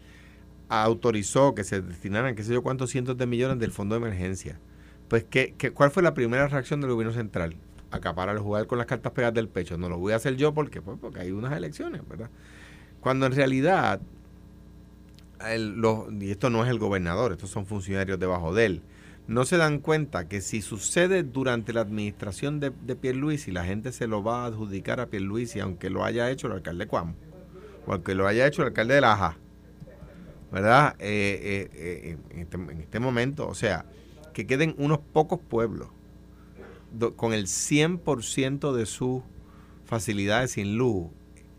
autorizó 0.68 1.54
que 1.54 1.62
se 1.62 1.80
destinaran 1.80 2.34
qué 2.34 2.42
sé 2.42 2.52
yo 2.52 2.62
cuántos 2.62 2.90
cientos 2.90 3.16
de 3.16 3.26
millones 3.26 3.60
del 3.60 3.70
fondo 3.70 3.94
de 3.94 4.00
emergencia. 4.00 4.58
Pues, 5.08 5.24
¿qué, 5.28 5.54
qué, 5.56 5.72
cuál 5.72 5.90
fue 5.90 6.02
la 6.02 6.14
primera 6.14 6.46
reacción 6.48 6.80
del 6.80 6.90
gobierno 6.90 7.14
central? 7.14 7.56
Acaparar 7.90 8.36
el 8.36 8.42
jugar 8.42 8.66
con 8.66 8.78
las 8.78 8.86
cartas 8.86 9.12
pegadas 9.12 9.34
del 9.34 9.48
pecho. 9.48 9.76
No 9.76 9.88
lo 9.88 9.98
voy 9.98 10.12
a 10.12 10.16
hacer 10.16 10.36
yo 10.36 10.54
porque, 10.54 10.80
pues, 10.80 10.98
porque 11.00 11.20
hay 11.20 11.32
unas 11.32 11.52
elecciones, 11.56 12.06
¿verdad? 12.08 12.30
Cuando 13.00 13.26
en 13.26 13.32
realidad, 13.32 14.00
y 16.20 16.30
esto 16.30 16.50
no 16.50 16.64
es 16.64 16.70
el 16.70 16.78
gobernador, 16.78 17.32
estos 17.32 17.50
son 17.50 17.66
funcionarios 17.66 18.18
debajo 18.18 18.54
de 18.54 18.66
él, 18.66 18.82
no 19.26 19.44
se 19.44 19.56
dan 19.56 19.78
cuenta 19.78 20.28
que 20.28 20.40
si 20.40 20.60
sucede 20.60 21.22
durante 21.22 21.72
la 21.72 21.82
administración 21.82 22.60
de, 22.60 22.70
de 22.70 22.96
Pierluisi, 22.96 23.52
la 23.52 23.64
gente 23.64 23.92
se 23.92 24.06
lo 24.06 24.22
va 24.22 24.42
a 24.42 24.46
adjudicar 24.46 25.00
a 25.00 25.06
Pierluisi, 25.06 25.60
aunque 25.60 25.88
lo 25.88 26.04
haya 26.04 26.30
hecho 26.30 26.48
el 26.48 26.54
alcalde 26.54 26.86
Cuamo, 26.86 27.14
o 27.86 27.92
aunque 27.92 28.14
lo 28.14 28.26
haya 28.26 28.46
hecho 28.46 28.62
el 28.62 28.68
alcalde 28.68 28.94
de 28.94 29.00
Laja, 29.00 29.36
¿verdad? 30.50 30.96
Eh, 30.98 31.40
eh, 31.42 31.70
eh, 31.74 32.40
este, 32.40 32.56
en, 32.56 32.80
este, 32.80 32.98
momento, 32.98 33.46
o 33.48 33.54
sea, 33.54 33.84
que 34.32 34.46
queden 34.46 34.74
unos 34.78 34.98
pocos 34.98 35.40
pueblos 35.40 35.88
con 37.16 37.32
el 37.32 37.46
100% 37.46 38.72
de 38.72 38.86
sus 38.86 39.22
facilidades 39.84 40.52
sin 40.52 40.76
luz, 40.76 41.08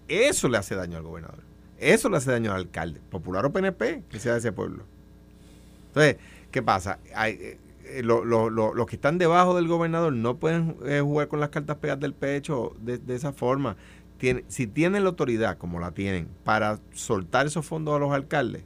eso 0.07 0.49
le 0.49 0.57
hace 0.57 0.75
daño 0.75 0.97
al 0.97 1.03
gobernador. 1.03 1.43
Eso 1.77 2.09
le 2.09 2.17
hace 2.17 2.31
daño 2.31 2.51
al 2.51 2.61
alcalde, 2.61 3.01
popular 3.09 3.45
o 3.45 3.51
PNP, 3.51 4.03
que 4.09 4.19
sea 4.19 4.33
de 4.33 4.39
ese 4.39 4.51
pueblo. 4.51 4.83
Entonces, 5.87 6.17
¿qué 6.51 6.61
pasa? 6.61 6.99
Hay, 7.15 7.57
los 8.03 8.85
que 8.85 8.95
están 8.95 9.17
debajo 9.17 9.55
del 9.55 9.67
gobernador 9.67 10.13
no 10.13 10.37
pueden 10.37 10.75
jugar 11.01 11.27
con 11.27 11.39
las 11.39 11.49
cartas 11.49 11.77
pegadas 11.77 11.99
del 11.99 12.13
pecho 12.13 12.75
de, 12.79 12.97
de 12.97 13.15
esa 13.15 13.33
forma. 13.33 13.75
si 14.47 14.67
tienen 14.67 15.03
la 15.03 15.09
autoridad, 15.09 15.57
como 15.57 15.79
la 15.79 15.91
tienen, 15.91 16.29
para 16.43 16.79
soltar 16.93 17.47
esos 17.47 17.65
fondos 17.65 17.95
a 17.95 17.99
los 17.99 18.13
alcaldes, 18.13 18.63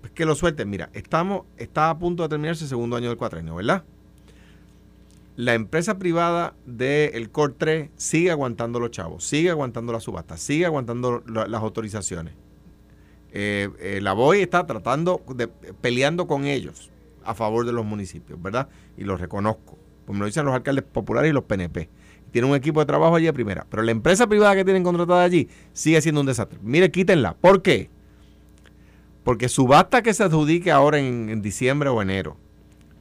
pues 0.00 0.12
que 0.12 0.26
lo 0.26 0.34
suelten. 0.34 0.68
Mira, 0.68 0.90
estamos, 0.92 1.46
está 1.56 1.88
a 1.88 1.98
punto 1.98 2.24
de 2.24 2.28
terminarse 2.28 2.64
el 2.64 2.68
segundo 2.68 2.96
año 2.96 3.08
del 3.08 3.16
cuatrenio, 3.16 3.54
¿verdad? 3.54 3.84
La 5.36 5.54
empresa 5.54 5.98
privada 5.98 6.54
del 6.64 7.30
Core 7.30 7.54
3 7.58 7.90
sigue 7.96 8.30
aguantando 8.30 8.78
los 8.78 8.90
chavos, 8.90 9.24
sigue 9.24 9.50
aguantando 9.50 9.92
la 9.92 10.00
subasta, 10.00 10.36
sigue 10.36 10.66
aguantando 10.66 11.22
las 11.26 11.62
autorizaciones. 11.62 12.34
Eh, 13.32 13.68
eh, 13.80 14.00
la 14.00 14.12
BOI 14.12 14.42
está 14.42 14.64
tratando, 14.64 15.20
de, 15.34 15.48
peleando 15.48 16.28
con 16.28 16.44
ellos 16.44 16.92
a 17.24 17.34
favor 17.34 17.66
de 17.66 17.72
los 17.72 17.84
municipios, 17.84 18.40
¿verdad? 18.40 18.68
Y 18.96 19.02
los 19.02 19.20
reconozco, 19.20 19.76
como 20.06 20.20
lo 20.20 20.26
dicen 20.26 20.44
los 20.44 20.54
alcaldes 20.54 20.84
populares 20.84 21.30
y 21.30 21.32
los 21.32 21.44
PNP. 21.44 21.88
Tiene 22.30 22.48
un 22.48 22.56
equipo 22.56 22.80
de 22.80 22.86
trabajo 22.86 23.16
allí 23.16 23.26
de 23.26 23.32
primera, 23.32 23.66
pero 23.70 23.82
la 23.82 23.92
empresa 23.92 24.26
privada 24.26 24.54
que 24.56 24.64
tienen 24.64 24.82
contratada 24.82 25.22
allí 25.22 25.48
sigue 25.72 26.00
siendo 26.00 26.20
un 26.20 26.26
desastre. 26.26 26.58
Mire, 26.62 26.90
quítenla. 26.90 27.34
¿Por 27.34 27.62
qué? 27.62 27.90
Porque 29.22 29.48
subasta 29.48 30.02
que 30.02 30.12
se 30.12 30.24
adjudique 30.24 30.70
ahora 30.70 30.98
en, 30.98 31.40
diciembre 31.42 31.88
o 31.88 32.02
enero 32.02 32.36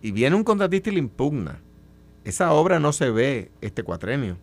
y 0.01 0.11
viene 0.11 0.35
un 0.35 0.43
contratista 0.43 0.89
y 0.89 0.93
le 0.93 0.99
impugna, 0.99 1.61
esa 2.23 2.51
obra 2.53 2.79
no 2.79 2.93
se 2.93 3.09
ve 3.09 3.51
este 3.61 3.83
cuatrenio. 3.83 4.37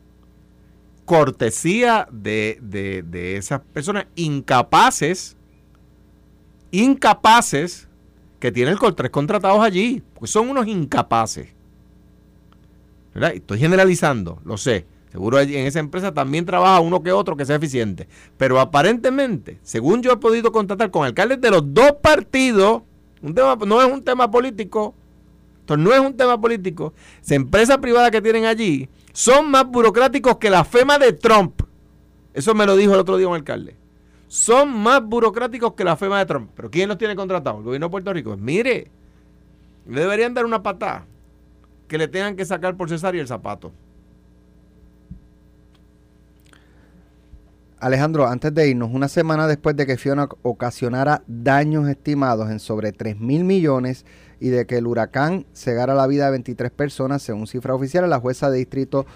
Cortesía 1.05 2.09
de, 2.13 2.59
de 2.61 3.37
esas 3.37 3.61
personas 3.73 4.07
incapaces, 4.15 5.37
incapaces, 6.71 7.89
que 8.41 8.51
tienen 8.51 8.77
tres 8.97 9.11
contratados 9.11 9.63
allí, 9.63 10.03
porque 10.15 10.27
son 10.27 10.49
unos 10.49 10.67
incapaces. 10.67 11.49
Estoy 13.15 13.59
generalizando, 13.59 14.41
lo 14.45 14.57
sé. 14.57 14.87
Seguro 15.13 15.41
en 15.41 15.67
esa 15.67 15.81
empresa 15.81 16.15
también 16.15 16.47
trabaja 16.47 16.81
uno 16.81 17.03
que 17.03 17.13
otro 17.13 17.37
que 17.37 17.45
sea 17.45 17.57
eficiente. 17.57 18.09
Pero 18.39 18.59
aparentemente, 18.61 19.59
según 19.63 20.03
yo 20.03 20.13
he 20.13 20.17
podido 20.17 20.53
contactar 20.53 20.91
con 20.91 21.05
alcaldes 21.05 21.41
de 21.41 21.51
los 21.51 21.75
dos 21.75 21.93
partidos, 22.01 22.83
no 23.21 23.83
es 23.83 23.93
un 23.93 24.03
tema 24.03 24.31
político, 24.31 24.95
no 25.77 25.93
es 25.93 26.01
un 26.01 26.17
tema 26.17 26.41
político, 26.41 26.93
esa 27.23 27.35
empresa 27.35 27.81
privada 27.81 28.11
que 28.11 28.23
tienen 28.23 28.45
allí 28.45 28.89
son 29.13 29.51
más 29.51 29.67
burocráticos 29.67 30.39
que 30.39 30.51
la 30.51 30.65
FEMA 30.65 30.99
de 30.99 31.13
Trump. 31.13 31.63
Eso 32.33 32.55
me 32.55 32.67
lo 32.67 32.77
dijo 32.77 32.95
el 32.95 33.01
otro 33.01 33.17
día 33.17 33.29
un 33.29 33.35
alcalde. 33.35 33.77
Son 34.29 34.73
más 34.73 35.03
burocráticos 35.03 35.75
que 35.75 35.83
la 35.83 35.97
FEMA 35.97 36.21
de 36.21 36.27
Trump. 36.27 36.51
¿Pero 36.55 36.71
quién 36.71 36.89
los 36.89 36.99
tiene 36.99 37.17
contratados? 37.17 37.59
El 37.59 37.65
gobierno 37.65 37.87
de 37.87 37.91
Puerto 37.91 38.13
Rico. 38.13 38.37
Mire, 38.37 38.91
le 39.89 40.01
deberían 40.01 40.35
dar 40.35 40.45
una 40.45 40.63
patada 40.63 41.07
que 41.89 41.99
le 41.99 42.07
tengan 42.07 42.37
que 42.37 42.45
sacar 42.45 42.77
por 42.77 42.89
cesárea 42.89 43.21
el 43.21 43.27
zapato. 43.27 43.73
Alejandro, 47.81 48.27
antes 48.27 48.53
de 48.55 48.69
irnos, 48.69 48.91
una 48.93 49.09
semana 49.09 49.47
después 49.47 49.75
de 49.75 49.87
que 49.87 49.97
Fiona 49.97 50.29
ocasionara 50.43 51.23
daños 51.27 51.89
estimados 51.89 52.51
en 52.51 52.61
sobre 52.61 52.93
3 52.93 53.19
mil 53.19 53.45
millones 53.45 54.05
y 54.39 54.51
de 54.51 54.67
que 54.67 54.77
el 54.77 54.87
huracán 54.87 55.47
cegara 55.55 55.95
la 55.95 56.07
vida 56.07 56.27
de 56.27 56.33
23 56.33 56.71
personas, 56.73 57.23
según 57.23 57.47
cifras 57.47 57.75
oficiales, 57.75 58.11
la 58.11 58.21
jueza 58.21 58.51
de 58.51 58.59
distrito 58.59 59.07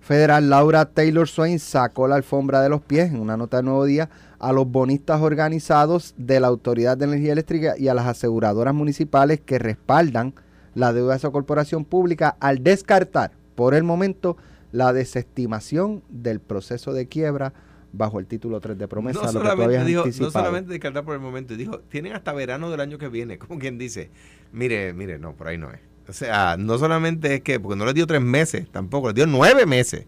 federal 0.00 0.50
Laura 0.50 0.84
Taylor 0.84 1.26
Swain 1.26 1.58
sacó 1.58 2.06
la 2.06 2.14
alfombra 2.14 2.60
de 2.60 2.68
los 2.68 2.80
pies 2.80 3.10
en 3.10 3.18
una 3.18 3.36
nota 3.36 3.56
de 3.56 3.64
nuevo 3.64 3.84
día 3.84 4.08
a 4.38 4.52
los 4.52 4.70
bonistas 4.70 5.20
organizados 5.20 6.14
de 6.16 6.38
la 6.38 6.46
Autoridad 6.46 6.96
de 6.96 7.06
Energía 7.06 7.32
Eléctrica 7.32 7.74
y 7.76 7.88
a 7.88 7.94
las 7.94 8.06
aseguradoras 8.06 8.72
municipales 8.72 9.40
que 9.40 9.58
respaldan 9.58 10.32
la 10.76 10.92
deuda 10.92 11.12
de 11.12 11.18
esa 11.18 11.30
corporación 11.30 11.84
pública 11.84 12.36
al 12.38 12.62
descartar 12.62 13.32
por 13.56 13.74
el 13.74 13.82
momento 13.82 14.36
la 14.70 14.92
desestimación 14.92 16.04
del 16.08 16.38
proceso 16.38 16.92
de 16.92 17.08
quiebra 17.08 17.52
bajo 17.92 18.18
el 18.18 18.26
título 18.26 18.60
3 18.60 18.78
de 18.78 18.88
promesa. 18.88 19.22
No, 19.22 19.30
solamente, 19.30 19.84
dijo, 19.84 20.04
no 20.20 20.30
solamente 20.30 20.72
descartar 20.72 21.04
por 21.04 21.14
el 21.14 21.20
momento, 21.20 21.56
dijo, 21.56 21.80
tienen 21.80 22.14
hasta 22.14 22.32
verano 22.32 22.70
del 22.70 22.80
año 22.80 22.98
que 22.98 23.08
viene, 23.08 23.38
como 23.38 23.58
quien 23.58 23.78
dice, 23.78 24.10
mire, 24.52 24.92
mire, 24.92 25.18
no, 25.18 25.34
por 25.34 25.48
ahí 25.48 25.58
no 25.58 25.70
es. 25.70 25.80
O 26.08 26.12
sea, 26.12 26.56
no 26.58 26.78
solamente 26.78 27.34
es 27.34 27.40
que, 27.42 27.60
porque 27.60 27.76
no 27.76 27.84
les 27.84 27.94
dio 27.94 28.06
tres 28.06 28.20
meses, 28.20 28.66
tampoco, 28.70 29.08
les 29.08 29.14
dio 29.14 29.26
nueve 29.26 29.66
meses 29.66 30.06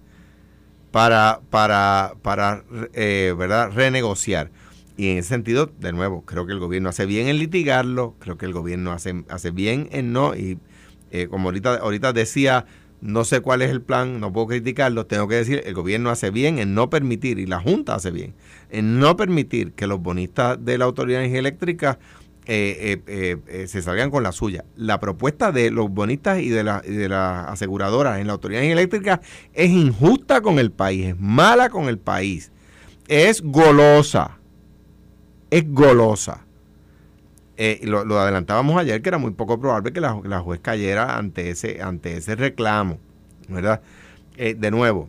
para, 0.91 1.41
para, 1.51 2.15
para 2.23 2.65
eh, 2.95 3.35
¿verdad? 3.39 3.71
renegociar. 3.73 4.51
Y 4.97 5.11
en 5.11 5.19
ese 5.19 5.29
sentido, 5.31 5.71
de 5.81 5.93
nuevo, 5.93 6.23
creo 6.23 6.47
que 6.47 6.53
el 6.53 6.61
gobierno 6.61 6.89
hace 6.89 7.07
bien 7.07 7.29
en 7.29 7.39
litigarlo, 7.39 8.15
creo 8.19 8.39
que 8.39 8.47
el 8.47 8.53
gobierno 8.53 8.93
hace, 8.93 9.25
hace 9.29 9.51
bien 9.51 9.89
en 9.93 10.13
no, 10.13 10.37
y 10.37 10.59
eh, 11.11 11.29
como 11.29 11.49
ahorita, 11.49 11.77
ahorita 11.77 12.13
decía 12.13 12.67
no 13.05 13.27
sé 13.27 13.41
cuál 13.41 13.61
es 13.61 13.71
el 13.71 13.83
plan, 13.83 14.19
no 14.19 14.33
puedo 14.33 14.47
criticarlo, 14.47 15.05
tengo 15.05 15.29
que 15.29 15.35
decir, 15.35 15.63
el 15.67 15.75
gobierno 15.75 16.09
hace 16.09 16.31
bien 16.31 16.59
en 16.59 16.75
no 16.75 16.89
permitir, 16.89 17.39
y 17.39 17.45
la 17.45 17.61
Junta 17.61 17.95
hace 17.95 18.11
bien, 18.11 18.35
en 18.71 18.99
no 18.99 19.15
permitir 19.15 19.73
que 19.73 19.87
los 19.87 20.01
bonistas 20.01 20.65
de 20.65 20.79
la 20.79 20.87
Autoridad 20.87 21.21
de 21.21 21.39
Eléctrica 21.39 21.99
eh, 22.47 23.03
eh, 23.07 23.37
eh, 23.47 23.67
se 23.69 23.83
salgan 23.83 24.11
con 24.11 24.23
la 24.23 24.33
suya. 24.33 24.65
La 24.75 25.01
propuesta 25.01 25.53
de 25.53 25.71
los 25.71 25.91
bonistas 25.91 26.41
y 26.41 26.49
de, 26.49 26.65
la, 26.65 26.81
de 26.81 27.11
las 27.11 27.47
aseguradoras 27.49 28.21
en 28.21 28.27
la 28.27 28.33
Autoridad 28.33 28.63
de 28.63 28.73
Eléctrica 28.73 29.21
es 29.53 29.71
injusta 29.71 30.41
con 30.41 30.59
el 30.59 30.73
país, 30.73 31.09
es 31.09 31.21
mala 31.21 31.69
con 31.69 31.89
el 31.89 31.99
país, 31.99 32.53
es 33.07 33.43
golosa, 33.43 34.39
es 35.51 35.71
golosa. 35.71 36.44
Lo, 37.83 38.05
lo, 38.05 38.19
adelantábamos 38.19 38.77
ayer 38.77 39.01
que 39.01 39.09
era 39.09 39.19
muy 39.19 39.31
poco 39.31 39.61
probable 39.61 39.93
que 39.93 40.01
la, 40.01 40.21
la 40.25 40.41
juez 40.41 40.61
cayera 40.61 41.17
ante 41.17 41.51
ese, 41.51 41.81
ante 41.83 42.17
ese 42.17 42.35
reclamo, 42.35 42.99
¿verdad? 43.49 43.81
de 44.37 44.71
nuevo, 44.73 45.09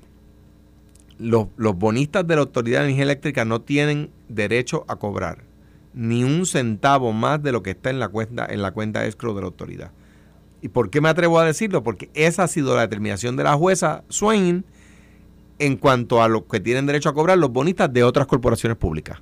los, 1.17 1.47
los 1.57 1.75
bonistas 1.75 2.27
de 2.27 2.35
la 2.35 2.41
Autoridad 2.41 2.79
de 2.79 2.85
Energía 2.85 3.03
Eléctrica 3.03 3.45
no 3.45 3.61
tienen 3.61 4.11
derecho 4.29 4.85
a 4.87 4.97
cobrar 4.97 5.43
ni 5.95 6.25
un 6.25 6.45
centavo 6.45 7.13
más 7.13 7.41
de 7.41 7.53
lo 7.53 7.63
que 7.63 7.71
está 7.71 7.89
en 7.89 7.99
la 7.99 8.09
cuenta 8.09 8.45
en 8.49 8.61
la 8.61 8.71
cuenta 8.71 9.05
escrow 9.05 9.33
de 9.33 9.41
la 9.41 9.47
autoridad. 9.47 9.91
¿Y 10.61 10.67
por 10.67 10.89
qué 10.89 10.99
me 10.99 11.09
atrevo 11.09 11.39
a 11.39 11.45
decirlo? 11.45 11.83
Porque 11.83 12.09
esa 12.13 12.43
ha 12.43 12.47
sido 12.47 12.75
la 12.75 12.81
determinación 12.81 13.37
de 13.37 13.45
la 13.45 13.53
jueza 13.53 14.03
Swain 14.09 14.65
en 15.57 15.77
cuanto 15.77 16.21
a 16.21 16.27
lo 16.27 16.47
que 16.47 16.59
tienen 16.59 16.85
derecho 16.85 17.09
a 17.09 17.13
cobrar 17.13 17.37
los 17.37 17.51
bonistas 17.51 17.91
de 17.93 18.03
otras 18.03 18.27
corporaciones 18.27 18.77
públicas. 18.77 19.21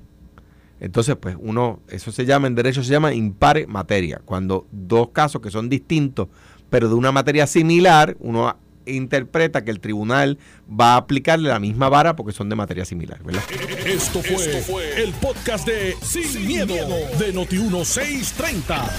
Entonces, 0.80 1.16
pues 1.16 1.36
uno, 1.38 1.80
eso 1.88 2.12
se 2.12 2.26
llama 2.26 2.46
en 2.46 2.54
derecho, 2.54 2.82
se 2.82 2.92
llama 2.92 3.14
impare 3.14 3.66
materia. 3.66 4.20
Cuando 4.24 4.66
dos 4.70 5.10
casos 5.10 5.40
que 5.40 5.50
son 5.50 5.68
distintos, 5.68 6.28
pero 6.70 6.88
de 6.88 6.94
una 6.94 7.12
materia 7.12 7.46
similar, 7.46 8.16
uno 8.20 8.56
interpreta 8.86 9.64
que 9.64 9.70
el 9.70 9.80
tribunal 9.80 10.38
va 10.68 10.94
a 10.94 10.96
aplicarle 10.96 11.48
la 11.48 11.58
misma 11.58 11.88
vara 11.88 12.16
porque 12.16 12.32
son 12.32 12.48
de 12.48 12.56
materia 12.56 12.84
similar, 12.84 13.22
¿verdad? 13.22 13.42
Esto 13.86 14.20
fue, 14.22 15.02
el 15.02 15.12
podcast 15.14 15.66
de 15.66 15.96
Sin, 16.02 16.46
miedo, 16.46 16.74
de 17.18 17.34
Noti1630. 17.34 18.90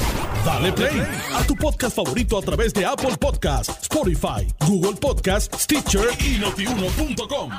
Dale 0.45 0.71
play 0.73 1.01
a 1.33 1.43
tu 1.45 1.55
podcast 1.55 1.95
favorito 1.95 2.37
a 2.37 2.41
través 2.41 2.73
de 2.73 2.85
Apple 2.85 3.17
Podcasts, 3.19 3.83
Spotify, 3.83 4.47
Google 4.67 4.97
Podcasts, 4.99 5.63
Stitcher 5.63 6.07
y 6.19 6.39
notiuno.com. 6.39 7.51